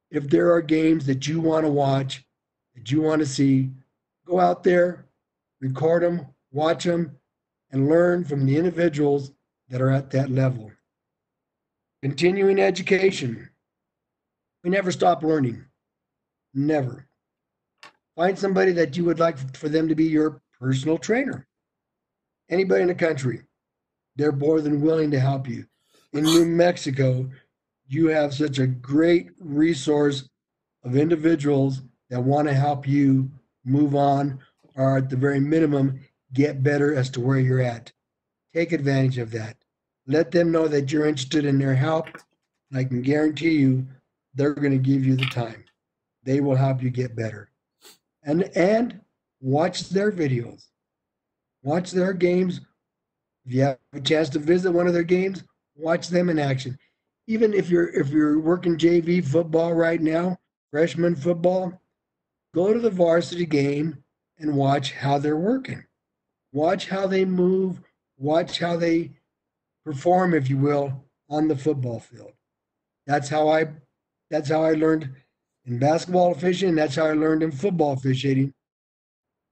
[0.09, 2.25] If there are games that you want to watch,
[2.73, 3.69] that you want to see,
[4.25, 5.05] go out there,
[5.59, 7.17] record them, watch them,
[7.69, 9.31] and learn from the individuals
[9.69, 10.71] that are at that level.
[12.01, 13.47] Continuing education.
[14.63, 15.63] We never stop learning.
[16.55, 17.05] Never.
[18.15, 21.47] Find somebody that you would like for them to be your personal trainer.
[22.51, 23.41] Anybody in the country,
[24.17, 25.65] they're more than willing to help you.
[26.13, 27.29] In New Mexico,
[27.87, 30.29] you have such a great resource
[30.83, 33.31] of individuals that want to help you
[33.63, 34.39] move on
[34.75, 35.99] or at the very minimum
[36.33, 37.91] get better as to where you're at.
[38.53, 39.55] Take advantage of that.
[40.07, 42.07] Let them know that you're interested in their help.
[42.69, 43.87] And I can guarantee you
[44.33, 45.63] they're going to give you the time.
[46.23, 47.49] They will help you get better.
[48.23, 48.99] And and
[49.39, 50.70] watch their videos.
[51.63, 52.61] Watch their games.
[53.45, 55.43] If you have a chance to visit one of their games,
[55.75, 56.77] watch them in action.
[57.27, 60.37] Even if you're if you're working JV football right now,
[60.71, 61.79] freshman football,
[62.53, 64.03] go to the varsity game
[64.39, 65.83] and watch how they're working.
[66.51, 67.81] Watch how they move,
[68.17, 69.11] watch how they
[69.85, 72.33] perform, if you will, on the football field.
[73.07, 73.67] That's how I
[74.29, 75.09] that's how I learned
[75.65, 76.75] in basketball officiating.
[76.75, 78.53] That's how I learned in football officiating.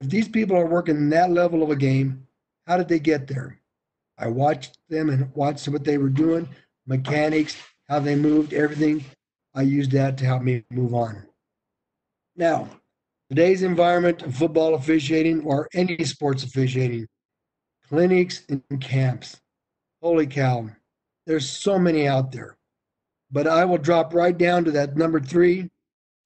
[0.00, 2.26] If these people are working that level of a game,
[2.66, 3.58] how did they get there?
[4.16, 6.48] I watched them and watched what they were doing,
[6.86, 7.56] mechanics,
[7.88, 9.04] how they moved, everything.
[9.54, 11.26] I used that to help me move on.
[12.36, 12.68] Now,
[13.28, 17.06] today's environment of football officiating or any sports officiating,
[17.88, 19.40] clinics and camps.
[20.02, 20.70] Holy cow,
[21.26, 22.56] there's so many out there.
[23.30, 25.70] But I will drop right down to that number three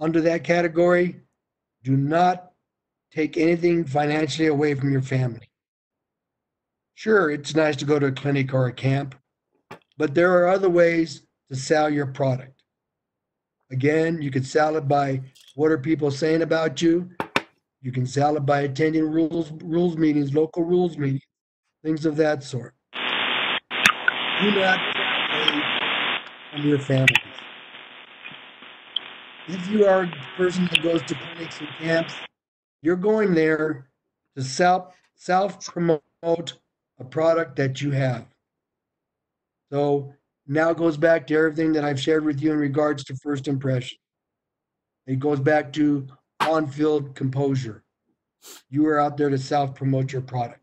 [0.01, 1.20] under that category.
[1.83, 2.54] Do not
[3.15, 5.49] take anything financially away from your family.
[6.95, 9.15] Sure, it's nice to go to a clinic or a camp,
[9.97, 12.62] but there are other ways to sell your product.
[13.71, 15.21] Again, you can sell it by
[15.55, 17.09] what are people saying about you.
[17.83, 21.23] You can sell it by attending rules rules meetings, local rules meetings,
[21.83, 22.75] things of that sort.
[24.41, 24.81] Do not
[26.53, 27.15] from your family.
[29.49, 32.15] If you are a person that goes to clinics and camps,
[32.85, 33.89] you're going there
[34.37, 38.26] to self self promote a product that you have.
[39.72, 40.12] So
[40.47, 43.49] now it goes back to everything that I've shared with you in regards to first
[43.49, 43.97] impression.
[45.07, 46.07] It goes back to
[46.41, 47.82] on field composure.
[48.68, 50.61] You are out there to self promote your product.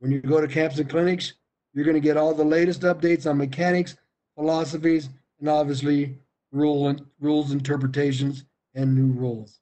[0.00, 1.32] When you go to camps and clinics,
[1.72, 3.96] you're going to get all the latest updates on mechanics,
[4.34, 5.08] philosophies,
[5.40, 6.18] and obviously
[6.52, 8.44] rule and, rules interpretations
[8.74, 9.58] and new rules.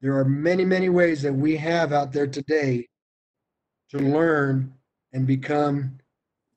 [0.00, 2.88] There are many, many ways that we have out there today
[3.90, 4.72] to learn
[5.12, 5.98] and become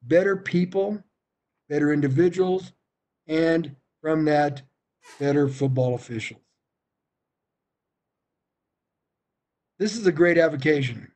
[0.03, 1.03] better people,
[1.69, 2.73] better individuals,
[3.27, 4.61] and from that,
[5.19, 6.41] better football officials.
[9.79, 11.11] This is a great avocation.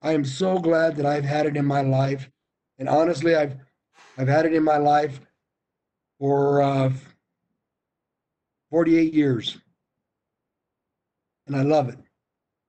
[0.00, 2.30] I am so glad that I've had it in my life,
[2.78, 3.56] and honestly, I've
[4.16, 5.20] I've had it in my life
[6.18, 6.90] for uh,
[8.70, 9.58] 48 years,
[11.50, 11.98] and I love it.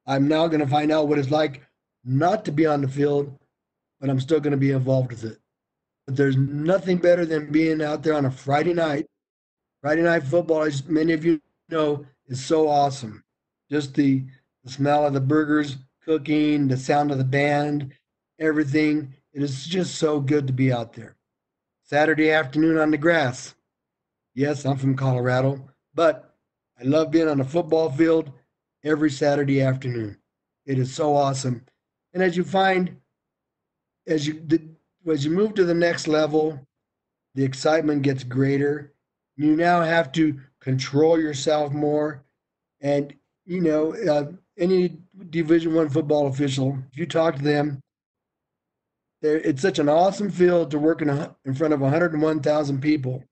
[0.07, 1.61] I'm now going to find out what it's like
[2.03, 3.37] not to be on the field,
[3.99, 5.37] but I'm still going to be involved with it.
[6.07, 9.05] But there's nothing better than being out there on a Friday night.
[9.81, 13.23] Friday night football, as many of you know, is so awesome.
[13.69, 14.23] Just the,
[14.63, 17.93] the smell of the burgers cooking, the sound of the band,
[18.39, 19.13] everything.
[19.33, 21.15] It is just so good to be out there.
[21.83, 23.53] Saturday afternoon on the grass.
[24.33, 25.69] Yes, I'm from Colorado.
[25.93, 26.35] but
[26.79, 28.31] I love being on a football field
[28.83, 30.17] every Saturday afternoon.
[30.65, 31.63] It is so awesome.
[32.13, 32.97] And as you find,
[34.07, 34.45] as you
[35.07, 36.59] as you move to the next level,
[37.35, 38.93] the excitement gets greater.
[39.37, 42.23] You now have to control yourself more,
[42.81, 43.13] and
[43.45, 44.97] you know uh, any
[45.29, 47.81] Division One football official, if you talk to them,
[49.21, 51.09] it's such an awesome field to work in,
[51.45, 53.23] in front of 101,000 people.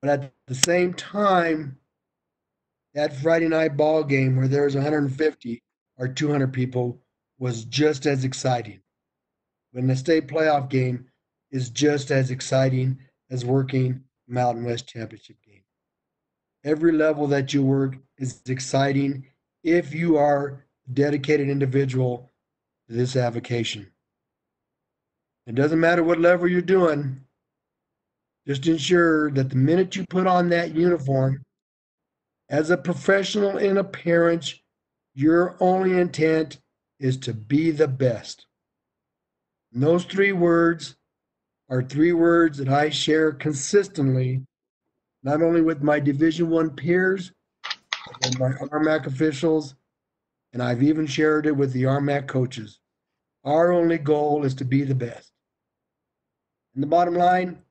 [0.00, 1.78] But at the same time,
[2.94, 5.62] that Friday night ball game where there was 150
[5.98, 7.00] or 200 people
[7.38, 8.80] was just as exciting.
[9.72, 11.06] When the state playoff game
[11.50, 12.98] is just as exciting
[13.30, 15.62] as working Mountain West Championship game.
[16.64, 19.26] Every level that you work is exciting
[19.64, 22.30] if you are a dedicated individual
[22.88, 23.90] to this avocation.
[25.46, 27.20] It doesn't matter what level you're doing,
[28.46, 31.42] just ensure that the minute you put on that uniform,
[32.52, 34.60] as a professional in appearance,
[35.14, 36.60] your only intent
[37.00, 38.46] is to be the best.
[39.72, 40.96] And those three words
[41.70, 44.42] are three words that I share consistently,
[45.22, 47.32] not only with my Division One peers,
[48.20, 49.74] but my RMAC officials,
[50.52, 52.80] and I've even shared it with the RMAC coaches.
[53.44, 55.32] Our only goal is to be the best.
[56.74, 57.62] And the bottom line,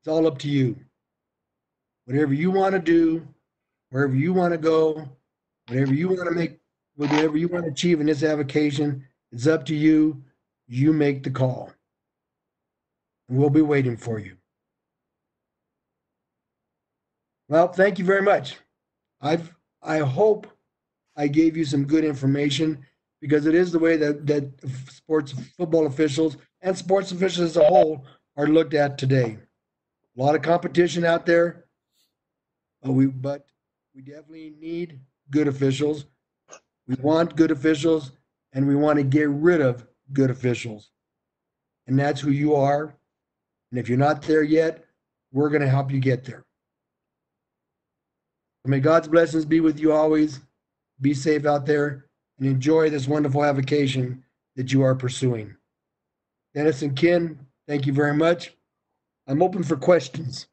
[0.00, 0.76] it's all up to you.
[2.06, 3.28] Whatever you want to do,
[3.90, 5.08] wherever you want to go,
[5.68, 6.58] whatever you want to make,
[6.96, 10.22] whatever you want to achieve in this avocation, it's up to you.
[10.66, 11.72] You make the call.
[13.28, 14.36] We'll be waiting for you.
[17.48, 18.56] Well, thank you very much.
[19.20, 20.46] I've I hope
[21.16, 22.84] I gave you some good information
[23.20, 24.50] because it is the way that, that
[24.90, 28.04] sports football officials and sports officials as a whole
[28.36, 29.38] are looked at today.
[30.16, 31.64] A lot of competition out there,
[32.82, 33.46] but we but
[33.98, 35.00] we definitely need
[35.32, 36.06] good officials.
[36.86, 38.12] We want good officials,
[38.52, 40.92] and we want to get rid of good officials,
[41.88, 42.94] and that's who you are.
[43.72, 44.84] And if you're not there yet,
[45.32, 46.44] we're going to help you get there.
[48.64, 50.42] May God's blessings be with you always.
[51.00, 52.06] Be safe out there
[52.38, 54.22] and enjoy this wonderful avocation
[54.54, 55.56] that you are pursuing.
[56.54, 57.36] Dennis and Ken,
[57.66, 58.54] thank you very much.
[59.26, 60.46] I'm open for questions.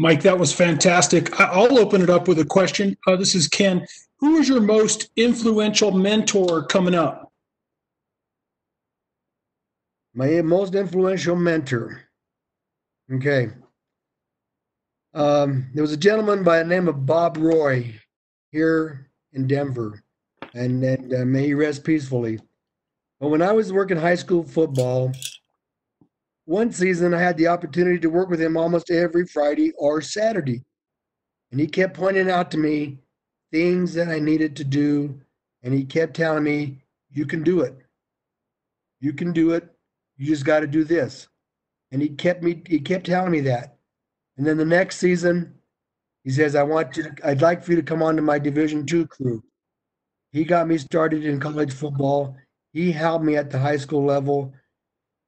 [0.00, 1.38] Mike, that was fantastic.
[1.38, 2.96] I'll open it up with a question.
[3.06, 3.86] Uh, this is Ken.
[4.20, 7.30] Who is your most influential mentor coming up?
[10.14, 12.00] My most influential mentor.
[13.12, 13.50] Okay.
[15.12, 17.94] Um, there was a gentleman by the name of Bob Roy
[18.52, 20.02] here in Denver,
[20.54, 22.40] and, and uh, may he rest peacefully.
[23.20, 25.12] But when I was working high school football,
[26.50, 30.64] one season I had the opportunity to work with him almost every Friday or Saturday.
[31.52, 32.98] And he kept pointing out to me
[33.52, 35.20] things that I needed to do.
[35.62, 36.82] And he kept telling me,
[37.12, 37.78] you can do it.
[39.00, 39.68] You can do it.
[40.16, 41.28] You just got to do this.
[41.92, 43.76] And he kept me, he kept telling me that.
[44.36, 45.54] And then the next season,
[46.24, 48.40] he says, I want you to, I'd like for you to come on to my
[48.40, 49.40] Division two crew.
[50.32, 52.36] He got me started in college football.
[52.72, 54.52] He helped me at the high school level.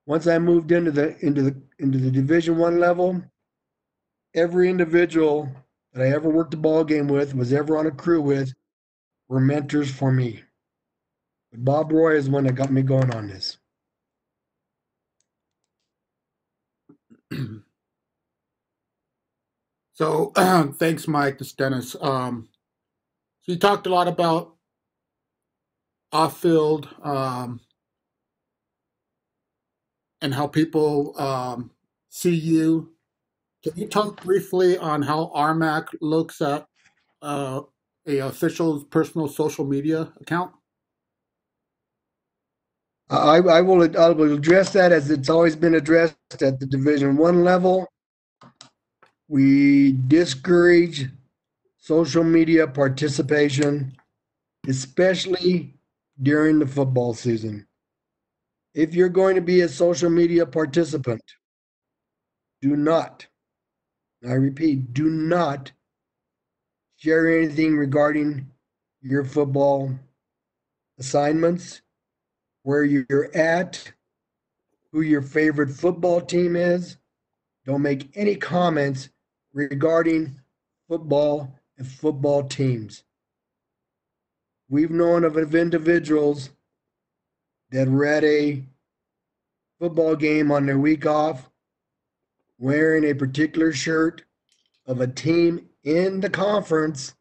[0.07, 3.23] Once I moved into the into the into the Division one level,
[4.35, 5.49] every individual
[5.93, 8.53] that I ever worked a ball game with, was ever on a crew with,
[9.29, 10.43] were mentors for me.
[11.51, 13.59] But Bob Roy is one that got me going on this.
[19.95, 20.33] So
[20.79, 21.39] thanks, Mike.
[21.39, 21.95] This Dennis.
[22.01, 22.49] Um,
[23.43, 24.55] so you talked a lot about
[26.13, 27.61] off-field um,
[30.23, 31.71] and how people um,
[32.09, 32.93] see you.
[33.63, 36.67] Can you talk briefly on how RMAC looks at
[37.21, 37.61] uh,
[38.07, 40.53] a official's personal social media account?
[43.11, 47.19] I, I will I will address that as it's always been addressed at the Division
[47.19, 47.87] One level
[49.33, 51.09] we discourage
[51.79, 53.97] social media participation,
[54.69, 55.75] especially
[56.21, 57.67] during the football season.
[58.75, 61.23] If you're going to be a social media participant,
[62.63, 63.27] do not,
[64.27, 65.73] I repeat, do not
[66.97, 68.51] share anything regarding
[69.03, 69.93] your football
[70.99, 71.83] assignments,
[72.63, 73.93] where you're at,
[74.93, 76.97] who your favorite football team is.
[77.67, 79.11] Don't make any comments
[79.53, 80.41] regarding
[80.89, 83.05] football and football teams.
[84.69, 86.51] We've known of individuals
[87.73, 88.63] that were at a
[89.81, 91.49] football game on their week off
[92.59, 94.23] wearing a particular shirt
[94.87, 97.15] of a team in the conference,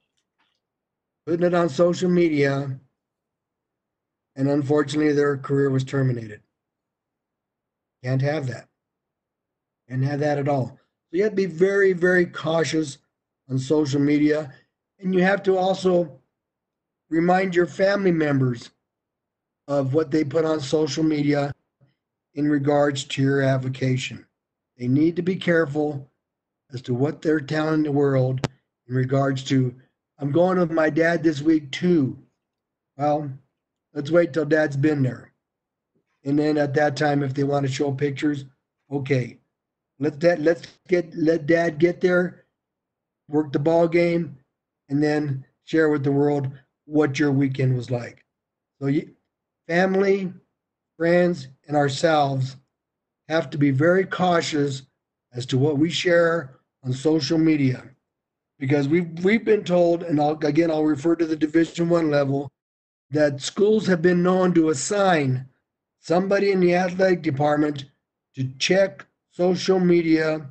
[1.25, 2.79] putting it on social media,
[4.35, 6.41] and unfortunately, their career was terminated.
[8.03, 8.67] Can't have that.
[9.89, 10.79] Can't have that at all.
[11.09, 12.97] So you have to be very, very cautious
[13.49, 14.53] on social media.
[14.99, 16.19] And you have to also
[17.09, 18.71] remind your family members
[19.71, 21.53] of what they put on social media
[22.33, 24.25] in regards to your avocation.
[24.77, 26.11] They need to be careful
[26.73, 28.45] as to what they're telling the world
[28.89, 29.73] in regards to,
[30.19, 32.17] I'm going with my dad this week too.
[32.97, 33.31] Well,
[33.93, 35.31] let's wait till dad's been there.
[36.25, 38.43] And then at that time, if they want to show pictures,
[38.91, 39.37] okay.
[39.99, 42.43] Let that let's get let dad get there,
[43.29, 44.35] work the ball game,
[44.89, 46.51] and then share with the world
[46.85, 48.25] what your weekend was like.
[48.81, 49.11] So you,
[49.67, 50.33] family,
[50.97, 52.57] friends, and ourselves
[53.27, 54.83] have to be very cautious
[55.33, 57.83] as to what we share on social media
[58.61, 62.51] because we've we've been told and I'll, again I'll refer to the division 1 level
[63.09, 65.47] that schools have been known to assign
[65.99, 67.85] somebody in the athletic department
[68.35, 70.47] to check social media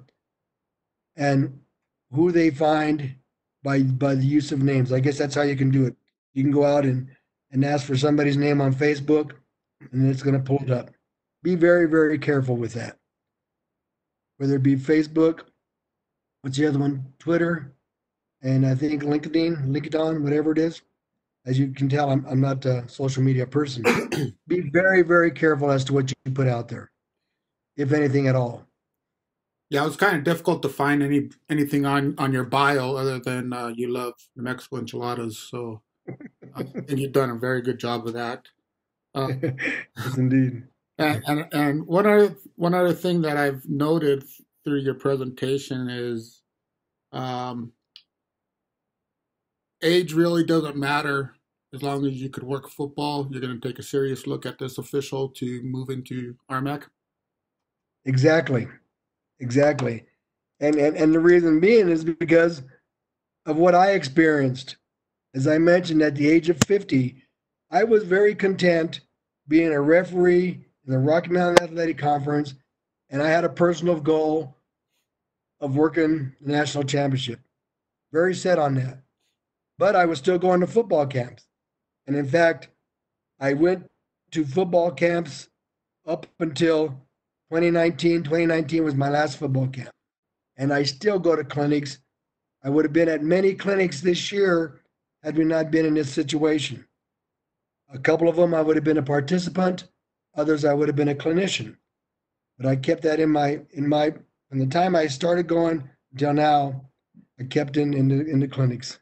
[1.17, 1.61] and
[2.13, 3.15] who they find
[3.63, 4.93] by by the use of names.
[4.93, 5.97] I guess that's how you can do it.
[6.35, 7.09] You can go out and
[7.53, 9.33] and ask for somebody's name on Facebook
[9.93, 10.91] and it's going to pull it up.
[11.43, 12.97] Be very very careful with that.
[14.39, 15.43] Whether it be Facebook,
[16.43, 17.13] what's the other one?
[17.19, 17.75] Twitter,
[18.43, 20.83] and I think LinkedIn, LinkedIn, whatever it is.
[21.47, 23.83] As you can tell, I'm, I'm not a social media person.
[24.47, 26.91] Be very, very careful as to what you put out there,
[27.79, 28.67] if anything at all.
[29.71, 33.21] Yeah, it was kind of difficult to find any anything on on your bio other
[33.21, 35.39] than uh, you love New Mexico enchiladas.
[35.39, 35.83] So
[36.55, 38.47] I think you've done a very good job of that.
[39.15, 40.65] Uh, yes, indeed.
[40.99, 44.25] And, and and one other one other thing that I've noted
[44.65, 46.43] through your presentation is
[47.13, 47.73] um,
[49.83, 51.35] age really doesn't matter
[51.73, 53.27] as long as you could work football.
[53.31, 56.85] You're going to take a serious look at this official to move into RMAC.
[58.05, 58.69] Exactly,
[59.41, 60.05] exactly,
[60.61, 62.63] and and and the reason being is because
[63.47, 64.77] of what I experienced.
[65.35, 67.23] As I mentioned, at the age of 50,
[67.71, 69.01] I was very content
[69.47, 72.55] being a referee in the Rocky Mountain Athletic Conference,
[73.11, 74.57] and I had a personal goal
[75.61, 77.41] of working the national championship.
[78.13, 79.03] Very set on that.
[79.79, 81.47] But I was still going to football camps.
[82.07, 82.69] And in fact,
[83.39, 83.89] I went
[84.33, 85.49] to football camps
[86.07, 86.89] up until
[87.51, 88.25] 2019.
[88.25, 89.91] 2019 was my last football camp.
[90.57, 91.99] And I still go to clinics.
[92.63, 94.80] I would have been at many clinics this year
[95.23, 96.87] had we not been in this situation.
[97.93, 99.85] A couple of them I would have been a participant,
[100.35, 101.77] others I would have been a clinician.
[102.57, 104.13] But I kept that in my in my
[104.49, 106.89] from the time I started going until now,
[107.39, 108.99] I kept in in the, in the clinics.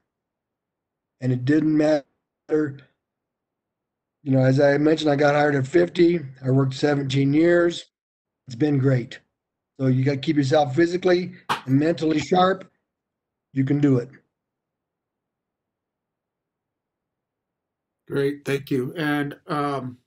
[1.20, 2.04] And it didn't matter.
[4.22, 6.20] You know, as I mentioned, I got hired at 50.
[6.44, 7.86] I worked 17 years.
[8.46, 9.18] It's been great.
[9.80, 12.70] So you got to keep yourself physically and mentally sharp.
[13.52, 14.10] You can do it.
[18.08, 18.94] Great, thank you.
[18.96, 19.98] And um,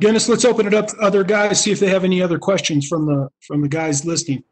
[0.00, 2.88] Dennis, let's open it up to other guys, see if they have any other questions
[2.88, 4.42] from the from the guys listening.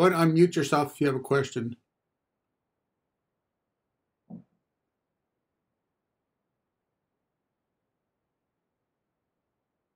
[0.00, 1.76] go ahead and unmute yourself if you have a question.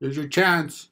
[0.00, 0.90] There's your chance.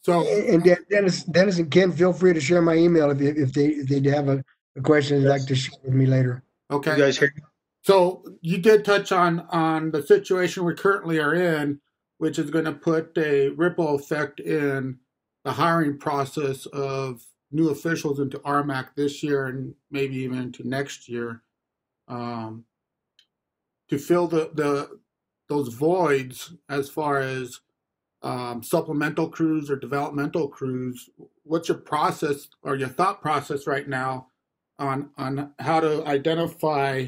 [0.00, 3.66] So, And Dennis, Dennis and Ken, feel free to share my email if, if they
[3.66, 4.42] if they have a,
[4.76, 6.42] a question they'd like to share with me later.
[6.70, 6.92] okay.
[6.92, 7.32] You guys hear?
[7.34, 7.42] me?
[7.82, 11.80] So you did touch on on the situation we currently are in,
[12.18, 14.98] which is going to put a ripple effect in
[15.44, 17.22] the hiring process of
[17.52, 21.42] new officials into RMAC this year and maybe even into next year.
[22.08, 22.64] Um,
[23.90, 24.98] to fill the, the
[25.48, 27.60] those voids as far as
[28.22, 31.10] um, supplemental crews or developmental crews,
[31.42, 34.28] what's your process or your thought process right now
[34.78, 37.06] on on how to identify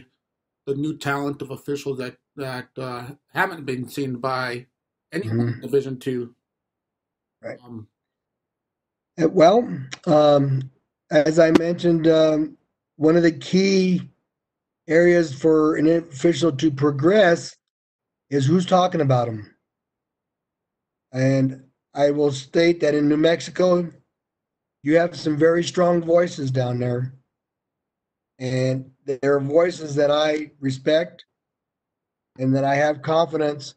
[0.67, 4.67] the new talent of officials that that uh, haven't been seen by
[5.13, 5.63] any Mhm.
[5.63, 6.35] Division Two.
[7.43, 7.59] Right.
[7.63, 7.89] Um,
[9.19, 9.67] Uh, Well,
[10.07, 10.71] um,
[11.11, 12.59] as I mentioned, um,
[12.97, 14.11] one of the key
[14.89, 17.57] areas for an official to progress
[18.29, 19.57] is who's talking about them.
[21.13, 21.65] And
[21.95, 23.91] I will state that in New Mexico,
[24.83, 27.16] you have some very strong voices down there.
[28.39, 31.25] And there are voices that I respect
[32.39, 33.75] and that I have confidence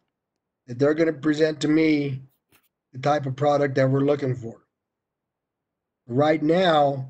[0.68, 2.22] that they're going to present to me
[2.94, 4.62] the type of product that we're looking for.
[6.08, 7.10] Right now,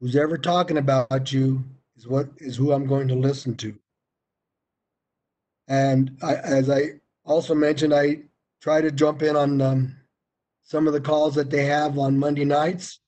[0.00, 1.64] who's ever talking about you
[1.96, 3.74] is what is who I'm going to listen to.
[5.66, 8.22] And I, as I also mentioned, I
[8.60, 9.96] try to jump in on um,
[10.62, 13.00] some of the calls that they have on Monday nights.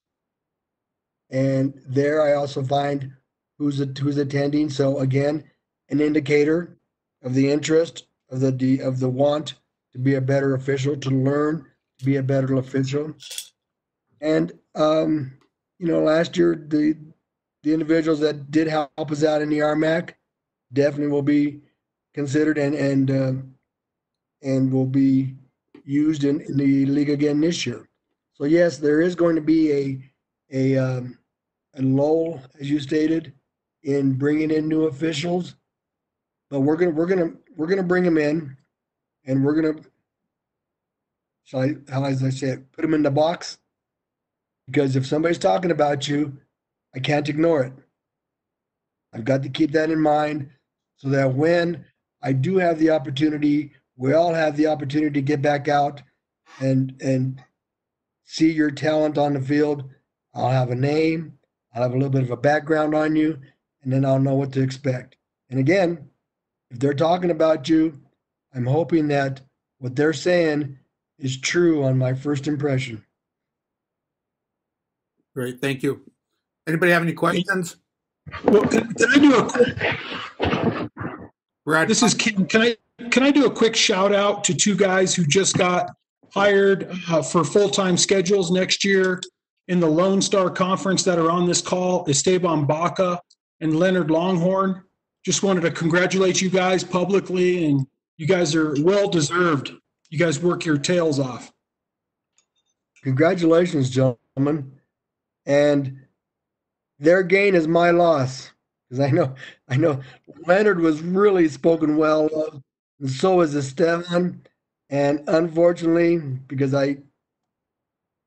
[1.31, 3.13] And there I also find
[3.59, 4.71] who's who's attending.
[4.71, 5.45] So again,
[5.89, 6.79] an indicator
[7.23, 9.55] of the interest of the of the want
[9.93, 11.67] to be a better official, to learn
[11.99, 13.15] to be a better official.
[14.21, 15.39] And um,
[15.79, 16.97] you know, last year the
[17.63, 20.15] the individuals that did help us out in the RMAC
[20.73, 21.61] definitely will be
[22.15, 23.33] considered and and uh,
[24.43, 25.35] and will be
[25.85, 27.89] used in, in the league again this year.
[28.35, 30.01] So yes, there is going to be a
[30.53, 31.19] a um,
[31.75, 33.33] a lull, as you stated,
[33.87, 35.55] in bringing in new officials,
[36.51, 38.57] but we're gonna we're gonna we're gonna bring them in,
[39.25, 39.81] and we're gonna
[41.45, 43.59] shall I how as I said put them in the box
[44.67, 46.37] because if somebody's talking about you,
[46.95, 47.73] I can't ignore it.
[49.15, 50.51] I've got to keep that in mind
[50.97, 51.85] so that when
[52.23, 56.03] I do have the opportunity, we all have the opportunity to get back out
[56.61, 57.41] and and
[58.25, 59.85] see your talent on the field.
[60.35, 61.39] I'll have a name,
[61.73, 63.39] I'll have a little bit of a background on you,
[63.87, 65.17] and then I'll know what to expect.
[65.49, 66.09] And again,
[66.73, 67.97] if they're talking about you,
[68.53, 69.41] I'm hoping that
[69.79, 70.77] what they're saying
[71.21, 73.05] is true on my first impression.
[75.37, 76.01] Great, thank you.
[76.67, 77.77] Anybody have any questions?
[78.43, 79.79] Well, can, can I do a quick,
[81.65, 82.45] Brad, this is Ken.
[82.47, 82.77] Can I
[83.11, 85.91] can I do a quick shout out to two guys who just got
[86.33, 89.21] hired uh, for full time schedules next year
[89.69, 92.05] in the Lone Star Conference that are on this call?
[92.09, 93.21] Esteban Baca
[93.61, 94.83] and Leonard Longhorn.
[95.25, 97.87] Just wanted to congratulate you guys publicly, and
[98.17, 99.73] you guys are well deserved.
[100.11, 101.53] You guys work your tails off.
[103.03, 104.73] Congratulations, gentlemen.
[105.47, 106.01] And
[106.99, 108.51] their gain is my loss.
[108.89, 109.35] Because I know
[109.69, 110.01] I know
[110.47, 112.63] Leonard was really spoken well of,
[113.01, 114.43] and so is Esteban.
[114.91, 116.99] And unfortunately, because I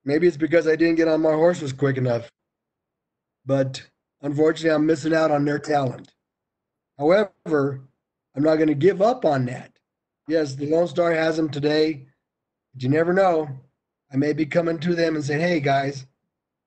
[0.03, 2.29] maybe it's because I didn't get on my horses quick enough.
[3.45, 3.88] But
[4.21, 6.13] unfortunately, I'm missing out on their talent.
[6.97, 7.81] However,
[8.35, 9.71] I'm not going to give up on that.
[10.27, 12.05] Yes, the Lone Star has them today,
[12.73, 13.49] but you never know.
[14.11, 16.05] I may be coming to them and saying, "Hey guys,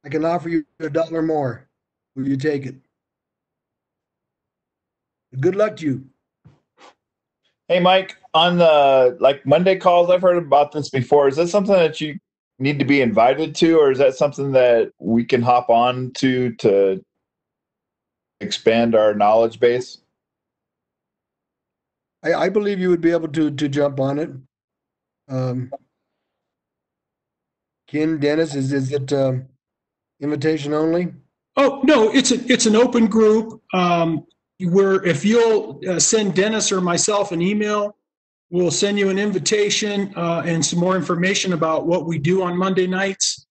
[0.04, 1.68] I can offer you a dollar more.
[2.16, 2.76] Will you take it?"
[5.38, 6.04] Good luck to you.
[7.68, 11.28] Hey, Mike, on the like Monday calls, I've heard about this before.
[11.28, 12.18] Is that something that you
[12.58, 16.52] need to be invited to, or is that something that we can hop on to
[16.56, 17.02] to
[18.42, 19.98] expand our knowledge base?
[22.24, 24.30] I, I believe you would be able to to jump on it.
[25.28, 25.72] Um,
[27.88, 29.46] Ken Dennis, is is it um,
[30.20, 31.12] invitation only?
[31.56, 33.62] Oh no, it's a it's an open group.
[33.74, 34.26] Um,
[34.60, 37.96] where if you'll uh, send Dennis or myself an email,
[38.50, 42.56] we'll send you an invitation uh, and some more information about what we do on
[42.56, 43.46] Monday nights.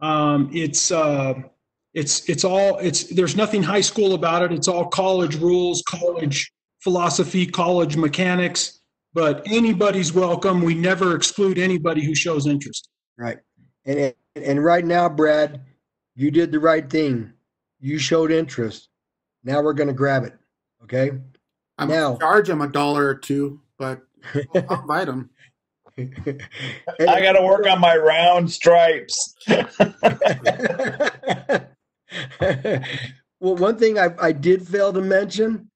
[0.00, 1.34] Um, it's uh,
[1.94, 4.52] it's it's all it's there's nothing high school about it.
[4.52, 8.80] It's all college rules, college philosophy, college mechanics.
[9.14, 10.62] But anybody's welcome.
[10.62, 12.88] We never exclude anybody who shows interest.
[13.16, 13.38] Right.
[13.84, 15.62] And and right now, Brad,
[16.14, 17.32] you did the right thing.
[17.80, 18.88] You showed interest.
[19.44, 20.34] Now we're going to grab it.
[20.84, 21.12] Okay.
[21.78, 24.02] I'm now- gonna charge him a dollar or two, but
[24.34, 25.30] I'll, I'll invite him.
[25.98, 29.34] I got to work on my round stripes.
[33.40, 35.70] well, one thing I, I did fail to mention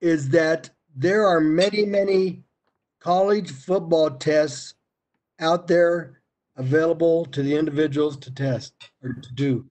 [0.00, 2.44] is that there are many, many
[3.00, 4.74] college football tests
[5.40, 6.20] out there
[6.56, 9.64] available to the individuals to test or to do.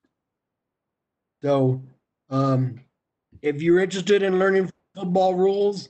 [1.41, 1.83] So,
[2.29, 2.81] um,
[3.41, 5.89] if you're interested in learning football rules,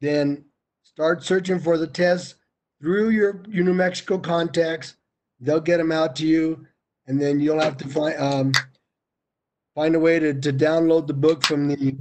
[0.00, 0.44] then
[0.82, 2.36] start searching for the tests
[2.80, 4.94] through your, New Mexico contacts.
[5.40, 6.66] They'll get them out to you,
[7.06, 8.52] and then you'll have to find um,
[9.80, 11.96] find a way to, to download the book from the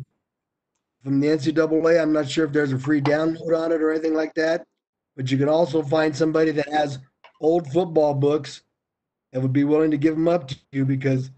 [1.01, 2.01] from the NCAA.
[2.01, 4.67] I'm not sure if there's a free download on it or anything like that,
[5.15, 6.99] but you can also find somebody that has
[7.39, 8.63] old football books
[9.31, 11.31] that would be willing to give them up to you because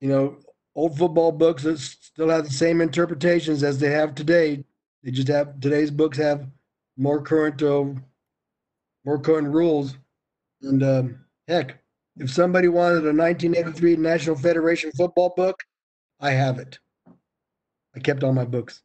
[0.00, 0.38] you know
[0.74, 1.66] old football books
[2.00, 4.64] still have the same interpretations as they have today.
[5.04, 6.46] They just have today's books have
[6.96, 7.84] more current uh,
[9.04, 9.98] more current rules.
[10.62, 11.82] And um, heck,
[12.20, 15.58] if somebody wanted a 1983 National Federation football book,
[16.20, 16.78] I have it.
[17.96, 18.82] I kept all my books.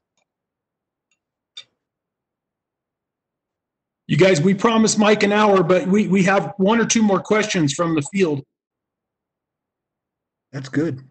[4.08, 7.20] You guys, we promised Mike an hour, but we, we have one or two more
[7.20, 8.42] questions from the field.
[10.54, 11.02] That's good.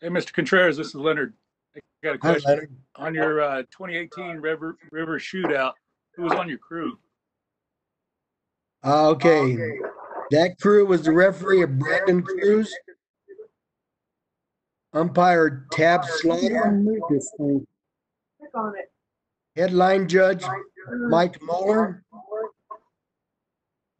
[0.00, 0.32] Hey, Mr.
[0.32, 1.32] Contreras, this is Leonard.
[1.74, 2.50] I got a question.
[2.50, 2.70] Leonard.
[2.96, 4.58] On your uh, 2018 Red
[4.90, 5.72] River Shootout,
[6.14, 6.98] who was on your crew?
[8.84, 9.56] Uh, okay,
[10.30, 12.72] that crew was the referee of Brandon Cruz.
[14.92, 16.82] Umpire Tab Slaughter,
[19.54, 20.42] headline judge
[21.08, 22.02] Mike Muller,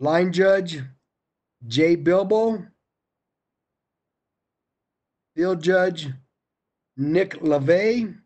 [0.00, 0.80] line judge
[1.66, 2.64] Jay Bilbo,
[5.34, 6.08] field judge
[6.96, 8.16] Nick LaVey,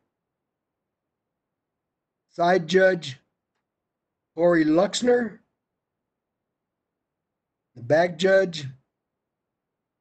[2.31, 3.19] side judge
[4.37, 5.40] Corey Luxner,
[7.75, 8.67] the back judge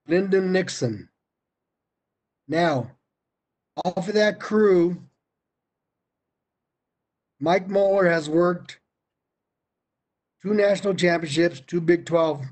[0.08, 1.10] Lyndon Nixon.
[2.48, 2.92] Now,
[3.86, 5.04] off of that crew,
[7.40, 8.80] Mike Muller has worked
[10.42, 12.44] two national championships, two Big 12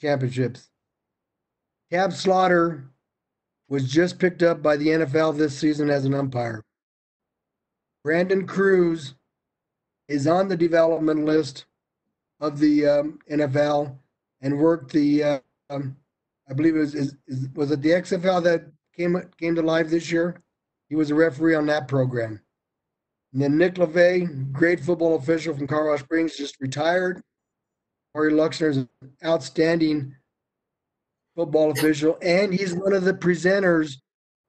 [0.00, 0.68] championships.
[1.90, 2.84] Tab Slaughter
[3.68, 6.62] was just picked up by the NFL this season as an umpire.
[8.04, 9.14] Brandon Cruz
[10.08, 11.64] is on the development list
[12.42, 13.96] of the um, NFL
[14.42, 15.38] and worked the, uh,
[15.70, 15.96] um,
[16.50, 18.64] I believe it was, is, is, was it the XFL that
[18.94, 20.42] came came to life this year?
[20.88, 22.40] He was a referee on that program.
[23.32, 27.22] And then Nick LaVey, great football official from Colorado Springs, just retired.
[28.12, 28.88] Corey Luxner is an
[29.24, 30.14] outstanding
[31.34, 33.96] football official, and he's one of the presenters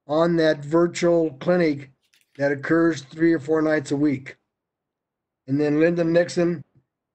[0.07, 1.91] on that virtual clinic
[2.37, 4.35] that occurs three or four nights a week.
[5.47, 6.63] And then Lyndon Nixon,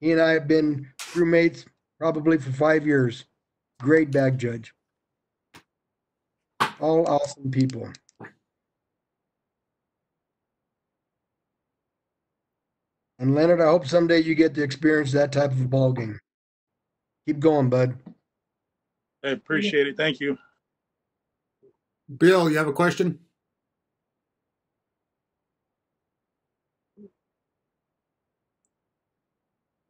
[0.01, 1.65] he and I have been crewmates
[1.99, 3.25] probably for five years.
[3.81, 4.73] Great bag judge.
[6.81, 7.91] All awesome people.
[13.19, 16.21] And Leonard, I hope someday you get to experience that type of a ball game.
[17.27, 17.99] Keep going, bud.
[19.25, 19.97] I appreciate it.
[19.97, 20.39] Thank you.
[22.17, 23.19] Bill, you have a question?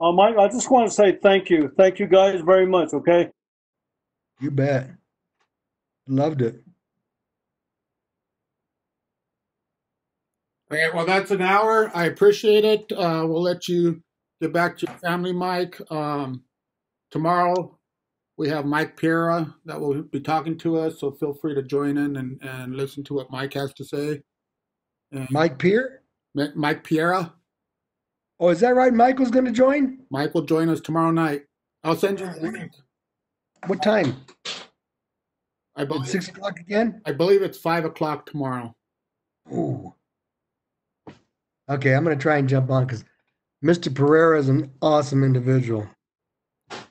[0.01, 1.72] Uh, Mike, I just want to say thank you.
[1.76, 3.30] Thank you guys very much, okay?
[4.40, 4.90] You bet.
[6.07, 6.62] Loved it.
[10.70, 11.90] Okay, well, that's an hour.
[11.94, 12.92] I appreciate it.
[12.92, 14.03] Uh, we'll let you
[14.40, 15.80] get back to your family, Mike.
[15.90, 16.44] Um,
[17.11, 17.78] tomorrow
[18.36, 21.99] we have Mike Pereira that will be talking to us, so feel free to join
[21.99, 24.22] in and, and listen to what Mike has to say.
[25.11, 26.03] And Mike Peer?
[26.34, 27.32] Mi- Mike Pereira,
[28.41, 28.93] Oh, is that right?
[28.93, 29.99] Michael's going to join?
[30.11, 31.43] Mike will join us tomorrow night.
[31.84, 32.72] I'll send you the link.
[33.66, 34.16] What time?
[35.76, 37.01] I At believe, six o'clock again?
[37.05, 38.74] I believe it's five o'clock tomorrow.
[39.53, 39.93] Ooh.
[41.68, 43.05] Okay, I'm going to try and jump on because
[43.64, 43.93] Mr.
[43.95, 45.89] Pereira is an awesome individual.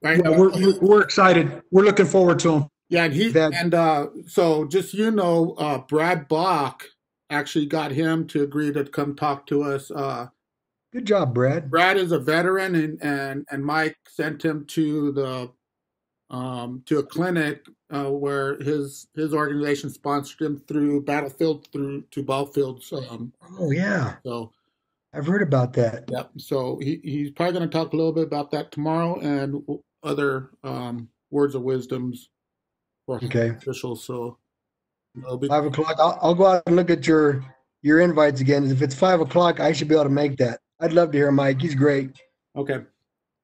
[0.02, 0.22] Right?
[0.24, 1.62] Yeah, we're, we're- we're excited.
[1.72, 2.66] We're looking forward to him.
[2.90, 6.84] Yeah, and he That- and uh, so just you know, uh, Brad Bach
[7.30, 9.92] actually got him to agree to come talk to us.
[9.92, 10.28] Uh,
[10.98, 11.70] Good job, Brad.
[11.70, 15.52] Brad is a veteran, and and and Mike sent him to the
[16.36, 22.24] um, to a clinic uh, where his his organization sponsored him through Battlefield through to
[22.24, 22.92] Ballfields.
[23.12, 24.16] Um, Oh, yeah.
[24.26, 24.52] so
[25.14, 26.06] I've heard about that.
[26.10, 26.32] Yep.
[26.38, 29.62] So he, he's probably going to talk a little bit about that tomorrow and
[30.02, 32.30] other um, words of wisdoms
[33.06, 33.50] for Okay.
[33.50, 34.04] officials.
[34.04, 34.40] So
[35.40, 35.98] be, Five o'clock.
[36.00, 37.46] I'll, I'll go out and look at your
[37.84, 38.66] your invites again.
[38.72, 40.60] If it's five o'clock, I should be able to make that.
[40.80, 41.62] I'd love to hear Mike.
[41.62, 42.12] He's great.
[42.56, 42.82] okay.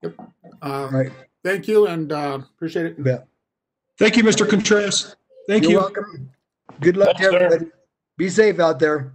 [0.01, 0.15] Yep.
[0.19, 0.25] Uh,
[0.61, 1.11] All right.
[1.43, 2.97] Thank you and uh, appreciate it.
[2.97, 3.27] You bet.
[3.97, 4.47] Thank you, Mr.
[4.49, 5.15] Contreras.
[5.47, 5.77] Thank You're you.
[5.79, 6.29] welcome.
[6.81, 7.37] Good luck Yes, to sir.
[7.45, 7.71] everybody.
[8.17, 9.13] Be safe out there.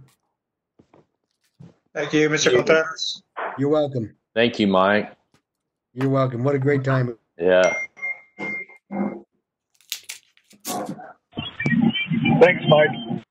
[1.93, 2.55] Thank you, Mr.
[2.55, 3.23] Contreras.
[3.57, 4.15] You're welcome.
[4.35, 5.13] Thank you, Mike.
[5.93, 6.43] You're welcome.
[6.43, 7.17] What a great time.
[7.37, 7.73] Yeah.
[12.41, 13.23] Thanks, Mike.